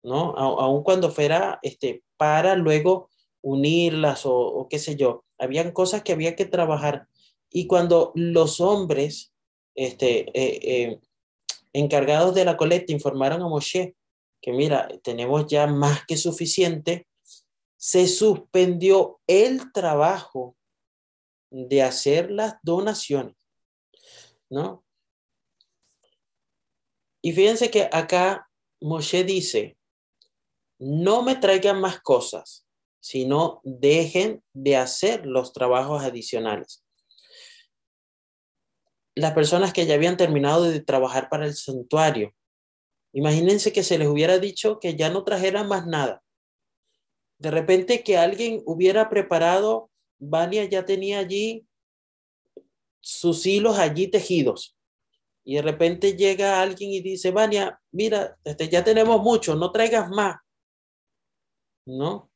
¿no? 0.04 0.36
Aun 0.38 0.84
cuando 0.84 1.12
fuera 1.12 1.60
este, 1.62 2.04
para 2.18 2.56
luego 2.56 3.10
unirlas 3.42 4.24
o, 4.26 4.68
qué 4.70 4.80
sé 4.80 4.96
yo, 4.96 5.24
habían 5.38 5.72
cosas 5.72 6.04
que 6.04 6.14
había 6.14 6.36
que 6.36 6.46
trabajar. 6.46 7.08
Y 7.56 7.68
cuando 7.68 8.12
los 8.16 8.60
hombres 8.60 9.34
este, 9.76 10.30
eh, 10.38 10.60
eh, 10.62 11.00
encargados 11.72 12.36
de 12.36 12.44
la 12.44 12.58
colecta 12.58 12.92
informaron 12.92 13.42
a 13.42 13.48
Moshe 13.48 13.96
que 14.42 14.52
mira, 14.52 14.90
tenemos 15.02 15.48
ya 15.48 15.66
más 15.66 16.06
que 16.06 16.18
suficiente, 16.18 17.08
se 17.78 18.08
suspendió 18.08 19.22
el 19.26 19.72
trabajo 19.72 20.58
de 21.50 21.82
hacer 21.82 22.30
las 22.30 22.56
donaciones, 22.62 23.36
¿no? 24.50 24.86
Y 27.24 27.32
fíjense 27.32 27.72
que 27.72 27.90
acá 27.92 28.50
Moshe 28.82 29.24
dice, 29.24 29.78
no 30.78 31.24
me 31.24 31.38
traigan 31.38 31.80
más 31.80 32.02
cosas, 32.02 32.68
sino 33.00 33.62
dejen 33.64 34.44
de 34.54 34.76
hacer 34.76 35.26
los 35.26 35.54
trabajos 35.54 36.04
adicionales. 36.04 36.85
Las 39.16 39.34
personas 39.34 39.74
que 39.74 39.86
ya 39.86 39.96
habían 39.96 40.18
terminado 40.18 40.64
de 40.64 40.82
trabajar 40.82 41.30
para 41.30 41.46
el 41.46 41.56
santuario, 41.56 42.34
imagínense 43.14 43.72
que 43.72 43.84
se 43.84 43.98
les 43.98 44.08
hubiera 44.08 44.40
dicho 44.40 44.80
que 44.80 44.96
ya 44.96 45.10
no 45.10 45.24
trajeran 45.24 45.68
más 45.68 45.88
nada, 45.88 46.22
de 47.38 47.52
repente 47.52 48.04
que 48.04 48.18
alguien 48.18 48.62
hubiera 48.66 49.10
preparado, 49.10 49.90
Vania 50.20 50.66
ya 50.66 50.86
tenía 50.86 51.20
allí 51.20 51.68
sus 53.02 53.46
hilos 53.46 53.78
allí 53.78 54.08
tejidos. 54.08 54.76
Y 55.44 55.56
de 55.56 55.62
repente 55.62 56.16
llega 56.16 56.62
alguien 56.62 56.92
y 56.92 57.02
dice, 57.02 57.32
Vania, 57.32 57.80
mira, 57.92 58.38
este, 58.44 58.68
ya 58.68 58.84
tenemos 58.84 59.22
mucho, 59.22 59.56
no 59.56 59.72
traigas 59.72 60.10
más. 60.10 60.38
¿No? 61.86 62.32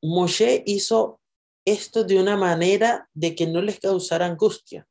Moshe 0.00 0.62
hizo 0.66 1.20
esto 1.64 2.04
de 2.04 2.20
una 2.20 2.36
manera 2.36 3.08
de 3.14 3.34
que 3.34 3.46
no 3.46 3.62
les 3.62 3.80
causara 3.80 4.26
angustia. 4.26 4.86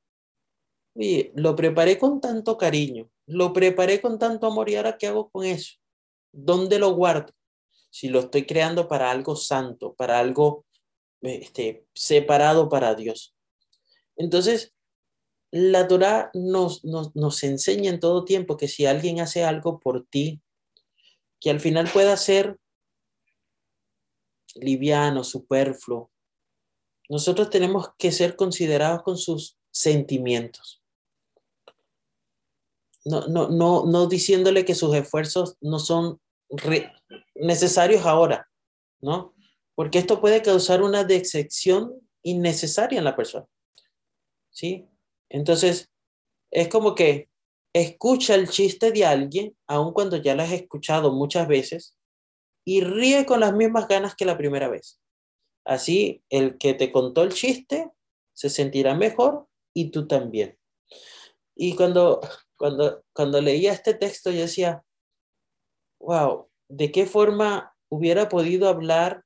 Y 0.95 1.31
lo 1.35 1.55
preparé 1.55 1.97
con 1.97 2.19
tanto 2.19 2.57
cariño, 2.57 3.09
lo 3.25 3.53
preparé 3.53 4.01
con 4.01 4.19
tanto 4.19 4.47
amor 4.47 4.69
y 4.69 4.75
ahora 4.75 4.97
¿qué 4.97 5.07
hago 5.07 5.29
con 5.29 5.45
eso? 5.45 5.77
¿Dónde 6.31 6.79
lo 6.79 6.93
guardo? 6.93 7.33
si 7.91 8.07
lo 8.07 8.21
estoy 8.21 8.45
creando 8.45 8.87
para 8.87 9.11
algo 9.11 9.35
santo, 9.35 9.93
para 9.93 10.17
algo 10.17 10.65
este, 11.21 11.85
separado 11.93 12.69
para 12.69 12.95
Dios. 12.95 13.35
Entonces, 14.15 14.73
la 15.51 15.87
Torah 15.87 16.31
nos, 16.33 16.83
nos, 16.85 17.13
nos 17.15 17.43
enseña 17.43 17.91
en 17.91 17.99
todo 17.99 18.23
tiempo 18.23 18.55
que 18.55 18.69
si 18.69 18.85
alguien 18.85 19.19
hace 19.19 19.43
algo 19.43 19.79
por 19.79 20.05
ti, 20.07 20.41
que 21.39 21.49
al 21.49 21.59
final 21.59 21.89
pueda 21.91 22.15
ser 22.15 22.57
liviano, 24.55 25.23
superfluo, 25.23 26.09
nosotros 27.09 27.49
tenemos 27.49 27.89
que 27.97 28.13
ser 28.13 28.37
considerados 28.37 29.03
con 29.03 29.17
sus 29.17 29.57
sentimientos. 29.69 30.80
No, 33.03 33.27
no, 33.27 33.49
no, 33.49 33.85
no 33.85 34.07
diciéndole 34.07 34.63
que 34.63 34.75
sus 34.75 34.93
esfuerzos 34.95 35.57
no 35.61 35.79
son 35.79 36.19
necesarios 37.35 38.05
ahora, 38.05 38.49
¿no? 38.99 39.33
Porque 39.75 39.99
esto 39.99 40.21
puede 40.21 40.41
causar 40.41 40.83
una 40.83 41.03
decepción 41.03 41.93
innecesaria 42.23 42.99
en 42.99 43.05
la 43.05 43.15
persona, 43.15 43.47
¿sí? 44.51 44.87
Entonces, 45.29 45.89
es 46.51 46.67
como 46.67 46.93
que 46.93 47.29
escucha 47.73 48.35
el 48.35 48.49
chiste 48.49 48.91
de 48.91 49.05
alguien, 49.05 49.57
aun 49.67 49.93
cuando 49.93 50.17
ya 50.17 50.35
lo 50.35 50.43
has 50.43 50.51
escuchado 50.51 51.13
muchas 51.13 51.47
veces, 51.47 51.95
y 52.65 52.81
ríe 52.81 53.25
con 53.25 53.39
las 53.39 53.53
mismas 53.53 53.87
ganas 53.87 54.15
que 54.15 54.25
la 54.25 54.37
primera 54.37 54.67
vez. 54.67 54.99
Así, 55.65 56.23
el 56.29 56.57
que 56.57 56.73
te 56.73 56.91
contó 56.91 57.23
el 57.23 57.33
chiste 57.33 57.89
se 58.33 58.49
sentirá 58.49 58.93
mejor 58.95 59.47
y 59.73 59.91
tú 59.91 60.07
también. 60.07 60.57
Y 61.55 61.75
cuando, 61.75 62.21
cuando, 62.61 63.03
cuando 63.11 63.41
leía 63.41 63.73
este 63.73 63.95
texto, 63.95 64.29
yo 64.29 64.41
decía, 64.41 64.85
wow, 65.99 66.47
¿de 66.67 66.91
qué 66.91 67.07
forma 67.07 67.75
hubiera 67.89 68.29
podido 68.29 68.69
hablar 68.69 69.25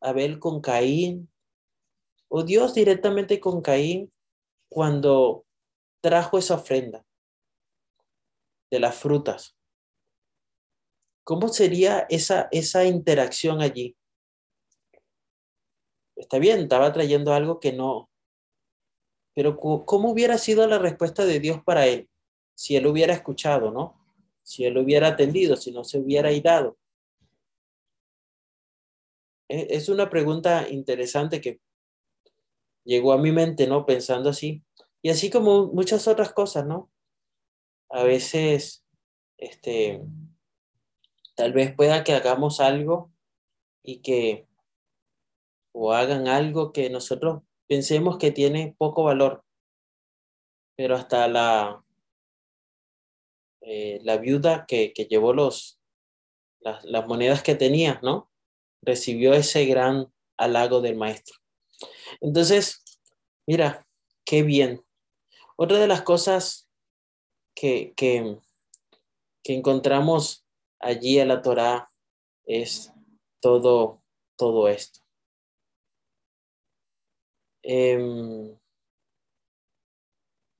Abel 0.00 0.38
con 0.38 0.60
Caín 0.60 1.32
o 2.28 2.44
Dios 2.44 2.74
directamente 2.74 3.40
con 3.40 3.60
Caín 3.60 4.12
cuando 4.68 5.44
trajo 6.00 6.38
esa 6.38 6.54
ofrenda 6.54 7.04
de 8.70 8.78
las 8.78 8.94
frutas? 8.94 9.56
¿Cómo 11.24 11.48
sería 11.48 12.06
esa, 12.08 12.46
esa 12.52 12.84
interacción 12.84 13.62
allí? 13.62 13.96
Está 16.14 16.38
bien, 16.38 16.60
estaba 16.60 16.92
trayendo 16.92 17.32
algo 17.32 17.58
que 17.58 17.72
no, 17.72 18.08
pero 19.34 19.56
¿cómo 19.58 20.10
hubiera 20.10 20.38
sido 20.38 20.66
la 20.66 20.78
respuesta 20.78 21.24
de 21.26 21.40
Dios 21.40 21.62
para 21.64 21.86
él 21.86 22.08
si 22.54 22.76
él 22.76 22.86
hubiera 22.86 23.12
escuchado, 23.12 23.70
no? 23.72 24.00
si 24.44 24.64
él 24.64 24.76
hubiera 24.78 25.08
atendido, 25.08 25.56
si 25.56 25.72
no 25.72 25.82
se 25.84 25.98
hubiera 25.98 26.30
irado? 26.30 26.78
E, 29.48 29.66
es 29.70 29.88
una 29.88 30.08
pregunta 30.08 30.68
interesante 30.68 31.40
que 31.40 31.60
llegó 32.84 33.12
a 33.12 33.18
mi 33.18 33.32
mente, 33.32 33.66
¿no? 33.66 33.84
Pensando 33.86 34.30
así. 34.30 34.62
Y 35.02 35.10
así 35.10 35.30
como 35.30 35.66
muchas 35.66 36.06
otras 36.06 36.32
cosas, 36.32 36.66
¿no? 36.66 36.90
A 37.90 38.04
veces, 38.04 38.84
este, 39.38 40.02
tal 41.34 41.52
vez 41.52 41.74
pueda 41.74 42.04
que 42.04 42.12
hagamos 42.12 42.60
algo 42.60 43.12
y 43.82 44.00
que, 44.00 44.46
o 45.72 45.92
hagan 45.92 46.28
algo 46.28 46.72
que 46.72 46.88
nosotros 46.90 47.42
pensemos 47.68 48.18
que 48.18 48.30
tiene 48.30 48.74
poco 48.78 49.04
valor, 49.04 49.44
pero 50.76 50.96
hasta 50.96 51.28
la, 51.28 51.84
eh, 53.60 54.00
la 54.02 54.18
viuda 54.18 54.66
que, 54.66 54.92
llevó 55.08 55.32
los, 55.32 55.80
las, 56.60 57.06
monedas 57.06 57.42
que 57.42 57.54
tenía, 57.54 58.00
¿no? 58.02 58.30
Recibió 58.82 59.32
ese 59.32 59.64
gran 59.66 60.12
halago 60.36 60.80
del 60.80 60.96
maestro. 60.96 61.38
Entonces, 62.20 62.82
mira, 63.46 63.86
qué 64.24 64.42
bien. 64.42 64.84
Otra 65.56 65.78
de 65.78 65.86
las 65.86 66.02
cosas 66.02 66.68
que, 67.54 67.94
que, 67.96 68.38
encontramos 69.44 70.44
allí 70.80 71.18
en 71.18 71.28
la 71.28 71.42
Torá 71.42 71.88
es 72.46 72.92
todo, 73.40 74.02
todo 74.36 74.68
esto. 74.68 75.03
Em, 77.64 78.56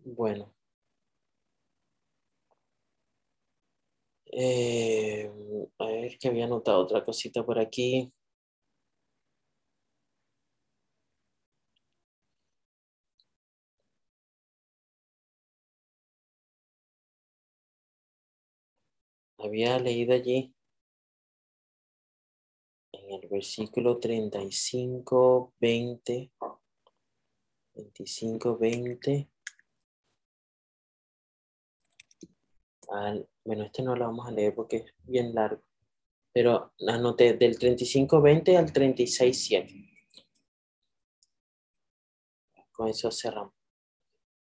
bueno, 0.04 0.54
Eh, 4.32 5.30
a 5.78 5.86
ver, 5.86 6.18
que 6.18 6.28
había 6.28 6.46
notado 6.46 6.80
otra 6.80 7.02
cosita 7.04 7.44
por 7.44 7.58
aquí. 7.58 8.12
Había 19.38 19.78
leído 19.78 20.12
allí 20.12 20.52
en 22.92 23.22
el 23.22 23.28
versículo 23.28 23.98
35, 24.00 25.52
20, 25.60 26.32
25, 27.74 28.58
20. 28.58 29.28
Al, 32.88 33.28
bueno, 33.44 33.64
este 33.64 33.82
no 33.82 33.96
lo 33.96 34.06
vamos 34.06 34.28
a 34.28 34.30
leer 34.30 34.54
porque 34.54 34.76
es 34.76 34.94
bien 35.04 35.34
largo, 35.34 35.62
pero 36.32 36.72
anoté 36.87 37.34
del 37.34 37.58
35.20 37.58 38.56
al 38.56 38.72
36.7. 38.72 39.90
Con 42.72 42.88
eso 42.88 43.10
cerramos. 43.10 43.54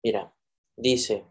Mira, 0.02 0.34
dice, 0.76 1.24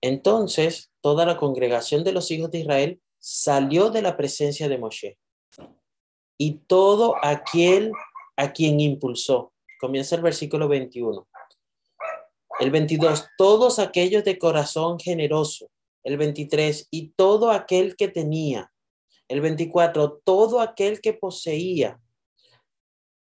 entonces 0.00 0.90
toda 1.00 1.26
la 1.26 1.36
congregación 1.36 2.04
de 2.04 2.12
los 2.12 2.30
hijos 2.30 2.50
de 2.50 2.60
Israel 2.60 3.02
salió 3.18 3.90
de 3.90 4.02
la 4.02 4.16
presencia 4.16 4.68
de 4.68 4.78
Moshe. 4.78 5.18
Y 6.36 6.58
todo 6.66 7.16
aquel 7.22 7.92
a 8.36 8.52
quien 8.52 8.80
impulsó. 8.80 9.52
Comienza 9.78 10.16
el 10.16 10.22
versículo 10.22 10.68
21. 10.68 11.26
El 12.60 12.70
22, 12.70 13.26
todos 13.36 13.78
aquellos 13.78 14.24
de 14.24 14.38
corazón 14.38 14.98
generoso. 14.98 15.70
El 16.04 16.16
23, 16.16 16.88
y 16.90 17.10
todo 17.10 17.50
aquel 17.50 17.96
que 17.96 18.08
tenía. 18.08 18.72
El 19.28 19.40
24, 19.40 20.20
todo 20.24 20.60
aquel 20.60 21.00
que 21.00 21.12
poseía. 21.12 22.00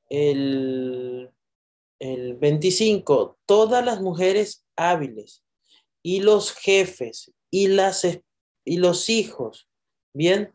El, 0.10 1.32
el 2.00 2.36
25, 2.36 3.38
todas 3.46 3.86
las 3.86 4.02
mujeres 4.02 4.66
hábiles 4.76 5.44
y 6.04 6.22
los 6.22 6.52
jefes 6.54 7.32
y, 7.50 7.68
las, 7.68 8.06
y 8.66 8.78
los 8.78 9.10
hijos. 9.10 9.70
Bien, 10.14 10.54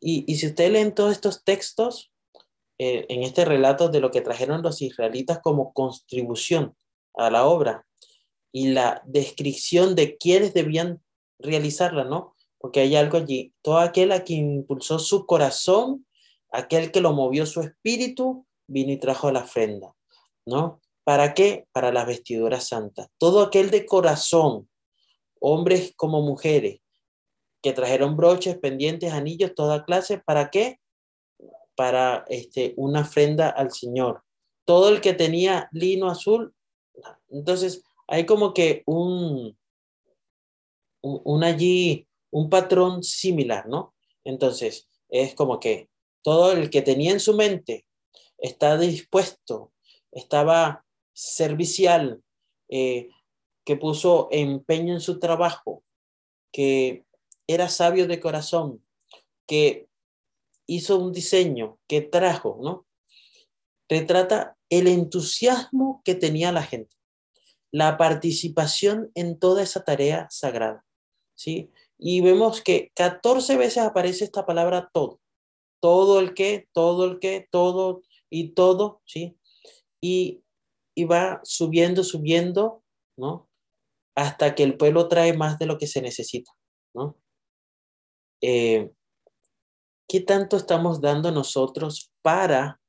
y, 0.00 0.34
si 0.34 0.46
usted 0.46 0.72
leen 0.72 0.94
todos 0.94 1.12
estos 1.12 1.44
textos, 1.44 2.09
eh, 2.82 3.04
en 3.10 3.24
este 3.24 3.44
relato 3.44 3.90
de 3.90 4.00
lo 4.00 4.10
que 4.10 4.22
trajeron 4.22 4.62
los 4.62 4.80
israelitas 4.80 5.40
como 5.42 5.74
contribución 5.74 6.74
a 7.12 7.28
la 7.28 7.44
obra, 7.44 7.84
y 8.52 8.68
la 8.68 9.02
descripción 9.04 9.94
de 9.94 10.16
quiénes 10.16 10.54
debían 10.54 11.02
realizarla, 11.38 12.04
¿no? 12.04 12.34
Porque 12.56 12.80
hay 12.80 12.96
algo 12.96 13.18
allí. 13.18 13.52
Todo 13.60 13.80
aquel 13.80 14.12
a 14.12 14.24
quien 14.24 14.54
impulsó 14.54 14.98
su 14.98 15.26
corazón, 15.26 16.06
aquel 16.50 16.90
que 16.90 17.02
lo 17.02 17.12
movió 17.12 17.44
su 17.44 17.60
espíritu, 17.60 18.46
vino 18.66 18.92
y 18.92 18.96
trajo 18.96 19.30
la 19.30 19.40
ofrenda, 19.40 19.94
¿no? 20.46 20.80
¿Para 21.04 21.34
qué? 21.34 21.66
Para 21.72 21.92
las 21.92 22.06
vestiduras 22.06 22.68
santas. 22.68 23.08
Todo 23.18 23.42
aquel 23.42 23.70
de 23.70 23.84
corazón, 23.84 24.70
hombres 25.38 25.92
como 25.96 26.22
mujeres, 26.22 26.80
que 27.60 27.74
trajeron 27.74 28.16
broches, 28.16 28.56
pendientes, 28.58 29.12
anillos, 29.12 29.54
toda 29.54 29.84
clase, 29.84 30.16
¿para 30.16 30.48
qué? 30.48 30.79
Para 31.80 32.26
este, 32.28 32.74
una 32.76 33.00
ofrenda 33.00 33.48
al 33.48 33.72
Señor. 33.72 34.22
Todo 34.66 34.90
el 34.90 35.00
que 35.00 35.14
tenía 35.14 35.66
lino 35.72 36.10
azul, 36.10 36.54
entonces 37.30 37.82
hay 38.06 38.26
como 38.26 38.52
que 38.52 38.82
un, 38.84 39.58
un, 41.00 41.42
allí, 41.42 42.06
un 42.30 42.50
patrón 42.50 43.02
similar, 43.02 43.66
¿no? 43.66 43.94
Entonces, 44.24 44.90
es 45.08 45.34
como 45.34 45.58
que 45.58 45.88
todo 46.20 46.52
el 46.52 46.68
que 46.68 46.82
tenía 46.82 47.12
en 47.12 47.20
su 47.20 47.34
mente 47.34 47.86
está 48.36 48.76
dispuesto, 48.76 49.72
estaba 50.12 50.84
servicial, 51.14 52.22
eh, 52.68 53.08
que 53.64 53.76
puso 53.76 54.28
empeño 54.32 54.92
en 54.92 55.00
su 55.00 55.18
trabajo, 55.18 55.82
que 56.52 57.06
era 57.46 57.70
sabio 57.70 58.06
de 58.06 58.20
corazón, 58.20 58.84
que 59.46 59.88
hizo 60.74 60.98
un 60.98 61.12
diseño, 61.12 61.78
que 61.88 62.00
trajo, 62.00 62.58
¿no? 62.62 62.86
Retrata 63.88 64.56
el 64.68 64.86
entusiasmo 64.86 66.00
que 66.04 66.14
tenía 66.14 66.52
la 66.52 66.62
gente 66.62 67.00
la 67.72 67.96
participación 67.96 69.10
en 69.14 69.38
toda 69.38 69.62
esa 69.62 69.84
tarea 69.84 70.26
sagrada. 70.30 70.84
¿sí? 71.34 71.70
Y 71.98 72.20
vemos 72.20 72.62
que 72.62 72.90
14 72.94 73.56
veces 73.56 73.78
aparece 73.78 74.24
esta 74.24 74.46
palabra 74.46 74.90
todo. 74.92 75.20
Todo 75.80 76.20
el 76.20 76.34
que, 76.34 76.68
todo 76.72 77.04
el 77.04 77.18
que, 77.20 77.46
todo 77.50 78.02
y 78.28 78.50
todo, 78.50 79.00
¿sí? 79.06 79.38
Y, 80.00 80.42
y 80.94 81.04
va 81.04 81.40
subiendo, 81.42 82.04
subiendo, 82.04 82.84
¿no? 83.16 83.48
Hasta 84.14 84.54
que 84.54 84.62
el 84.62 84.76
pueblo 84.76 85.08
trae 85.08 85.32
más 85.32 85.58
de 85.58 85.66
lo 85.66 85.78
que 85.78 85.86
se 85.86 86.02
necesita, 86.02 86.52
¿no? 86.94 87.16
Eh, 88.42 88.90
¿Qué 90.10 90.18
tanto 90.18 90.56
estamos 90.56 91.00
dando 91.00 91.30
nosotros 91.30 92.10
para 92.20 92.80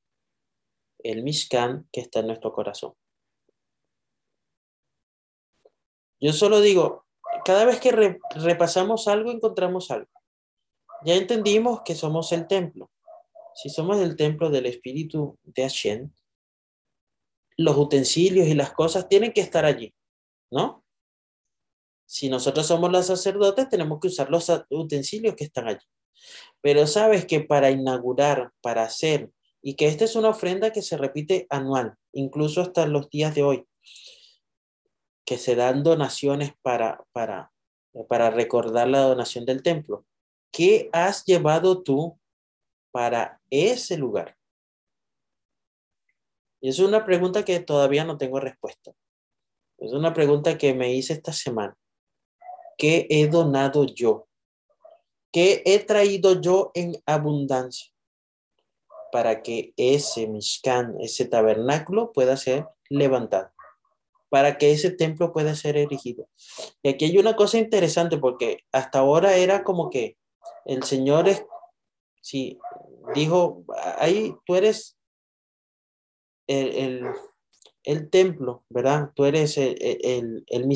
el 0.98 1.22
Mishkan 1.22 1.88
que 1.92 2.02
está 2.02 2.22
en 2.22 2.26
nuestro 2.26 2.52
corazón? 2.52 2.96
Yo 6.20 6.34
solo 6.34 6.62
digo, 6.62 7.06
cada 7.46 7.66
vez 7.66 7.80
que 7.80 7.92
repasamos 8.38 9.08
algo, 9.08 9.30
encontramos 9.30 9.92
algo. 9.92 10.10
Ya 11.06 11.14
entendimos 11.14 11.82
que 11.86 11.94
somos 11.94 12.32
el 12.32 12.48
templo. 12.48 12.90
Si 13.54 13.70
somos 13.70 14.00
el 14.00 14.16
templo 14.16 14.50
del 14.50 14.66
Espíritu 14.66 15.38
de 15.44 15.62
Hashem, 15.62 16.12
los 17.56 17.78
utensilios 17.78 18.48
y 18.48 18.56
las 18.56 18.74
cosas 18.74 19.08
tienen 19.08 19.32
que 19.32 19.42
estar 19.42 19.64
allí, 19.64 19.94
¿no? 20.50 20.84
Si 22.08 22.30
nosotros 22.30 22.66
somos 22.66 22.92
los 22.92 23.06
sacerdotes, 23.06 23.70
tenemos 23.70 24.00
que 24.00 24.08
usar 24.08 24.32
los 24.32 24.52
utensilios 24.72 25.36
que 25.36 25.44
están 25.44 25.68
allí. 25.68 25.86
Pero 26.62 26.88
sabes 26.88 27.26
que 27.26 27.42
para 27.42 27.72
inaugurar, 27.72 28.52
para 28.62 28.84
hacer, 28.84 29.32
y 29.62 29.76
que 29.76 29.88
esta 29.88 30.06
es 30.06 30.16
una 30.16 30.30
ofrenda 30.30 30.72
que 30.72 30.82
se 30.82 30.98
repite 30.98 31.48
anual, 31.50 31.96
incluso 32.14 32.62
hasta 32.62 32.86
los 32.86 33.10
días 33.10 33.36
de 33.36 33.44
hoy 33.44 33.68
que 35.26 35.38
se 35.38 35.56
dan 35.56 35.84
donaciones 35.84 36.54
para, 36.62 37.06
para, 37.14 37.54
para 38.10 38.32
recordar 38.32 38.90
la 38.90 39.02
donación 39.02 39.46
del 39.46 39.64
templo. 39.64 40.06
¿Qué 40.52 40.90
has 40.92 41.24
llevado 41.26 41.84
tú 41.84 42.20
para 42.92 43.40
ese 43.50 43.98
lugar? 43.98 44.36
Y 46.60 46.70
es 46.70 46.80
una 46.80 47.06
pregunta 47.06 47.46
que 47.46 47.60
todavía 47.60 48.04
no 48.04 48.18
tengo 48.18 48.40
respuesta. 48.40 48.92
Es 49.78 49.94
una 49.94 50.14
pregunta 50.14 50.58
que 50.58 50.74
me 50.74 50.94
hice 50.94 51.14
esta 51.14 51.34
semana. 51.34 51.76
¿Qué 52.78 53.08
he 53.10 53.28
donado 53.28 53.86
yo? 53.86 54.28
¿Qué 55.32 55.63
he 55.65 55.80
traído 55.80 56.39
yo 56.41 56.72
en 56.74 57.02
abundancia 57.06 57.91
para 59.12 59.41
que 59.41 59.74
ese 59.78 60.28
Mishkan, 60.28 61.00
ese 61.00 61.26
tabernáculo 61.26 62.12
pueda 62.12 62.38
ser 62.38 62.65
levantado? 62.89 63.52
para 64.32 64.58
que 64.58 64.72
ese 64.72 64.91
templo 64.91 65.34
pueda 65.34 65.56
ser 65.56 65.76
erigido. 65.76 66.30
Y 66.82 66.88
aquí 66.88 67.04
hay 67.04 67.17
una 67.17 67.36
cosa 67.36 67.58
interesante 67.58 68.17
porque 68.17 68.63
hasta 68.72 69.00
ahora 69.00 69.36
era 69.36 69.65
como 69.65 69.89
que 69.89 70.17
el 70.63 70.84
Señor 70.84 71.28
es, 71.28 71.46
sí, 72.22 72.58
dijo, 73.13 73.65
ahí 73.98 74.34
tú 74.46 74.56
eres 74.56 74.98
el, 76.48 77.06
templo, 78.10 78.63
¿verdad? 78.70 79.12
Tú 79.15 79.26
eres 79.26 79.58
el, 79.58 79.78
el, 79.80 80.44
el 80.48 80.67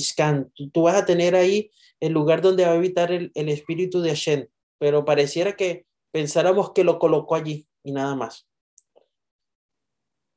tú, 0.71 0.83
vas 0.83 0.95
a 0.95 1.05
tener 1.05 1.35
ahí 1.35 1.71
el 1.99 2.13
lugar 2.13 2.41
donde 2.41 2.65
va 2.65 2.71
a 2.71 2.75
habitar 2.75 3.11
el, 3.11 3.31
espíritu 3.33 4.01
de 4.01 4.09
Hashem, 4.09 4.47
pero 4.79 5.05
pareciera 5.05 5.55
que 5.55 5.85
pensáramos 6.11 6.71
que 6.73 6.83
lo 6.83 6.99
colocó 6.99 7.35
allí 7.35 7.67
y 7.83 7.91
nada 7.91 8.15
más. 8.15 8.47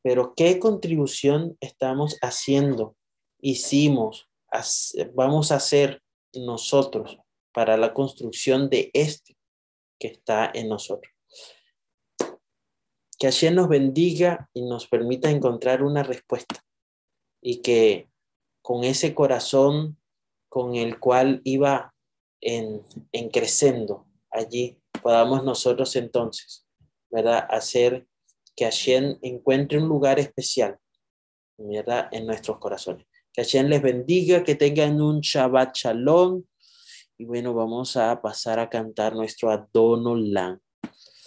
Pero 0.02 0.35
¿qué 0.35 0.59
contribución 0.59 1.57
estamos 1.61 2.16
haciendo 2.22 2.96
hicimos, 3.40 4.28
vamos 5.14 5.52
a 5.52 5.57
hacer 5.57 6.02
nosotros 6.35 7.18
para 7.52 7.76
la 7.76 7.92
construcción 7.92 8.68
de 8.68 8.90
este 8.92 9.37
que 9.98 10.09
está 10.09 10.50
en 10.54 10.68
nosotros. 10.68 11.12
Que 13.18 13.26
Hashem 13.26 13.54
nos 13.54 13.68
bendiga 13.68 14.48
y 14.54 14.62
nos 14.62 14.87
permita 14.87 15.31
encontrar 15.31 15.83
una 15.83 16.02
respuesta 16.02 16.64
y 17.40 17.61
que 17.62 18.09
con 18.62 18.85
ese 18.85 19.14
corazón 19.14 19.98
con 20.48 20.76
el 20.76 20.98
cual 20.98 21.40
iba 21.44 21.94
en, 22.40 22.83
en 23.12 23.31
creciendo 23.31 24.07
allí, 24.31 24.78
podamos 25.02 25.44
nosotros 25.44 25.94
entonces, 25.96 26.66
¿verdad? 27.11 27.46
Hacer 27.50 28.07
que 28.54 28.64
Hashem 28.64 29.18
encuentre 29.22 29.78
un 29.78 29.88
lugar 29.88 30.18
especial, 30.18 30.78
¿verdad? 31.57 32.09
En 32.12 32.26
nuestros 32.26 32.59
corazones. 32.59 33.07
Que 33.33 33.42
Hashem 33.42 33.68
les 33.68 33.83
bendiga, 33.83 34.42
que 34.42 34.54
tengan 34.54 35.00
un 35.00 35.20
Shabbat 35.20 35.76
Shalom. 35.76 36.43
Y 37.16 37.24
bueno, 37.24 37.55
vamos 37.55 37.97
a 37.97 38.20
pasar 38.20 38.59
a 38.59 38.68
cantar 38.68 39.14
nuestro 39.14 39.51
Adonolam. 39.51 40.61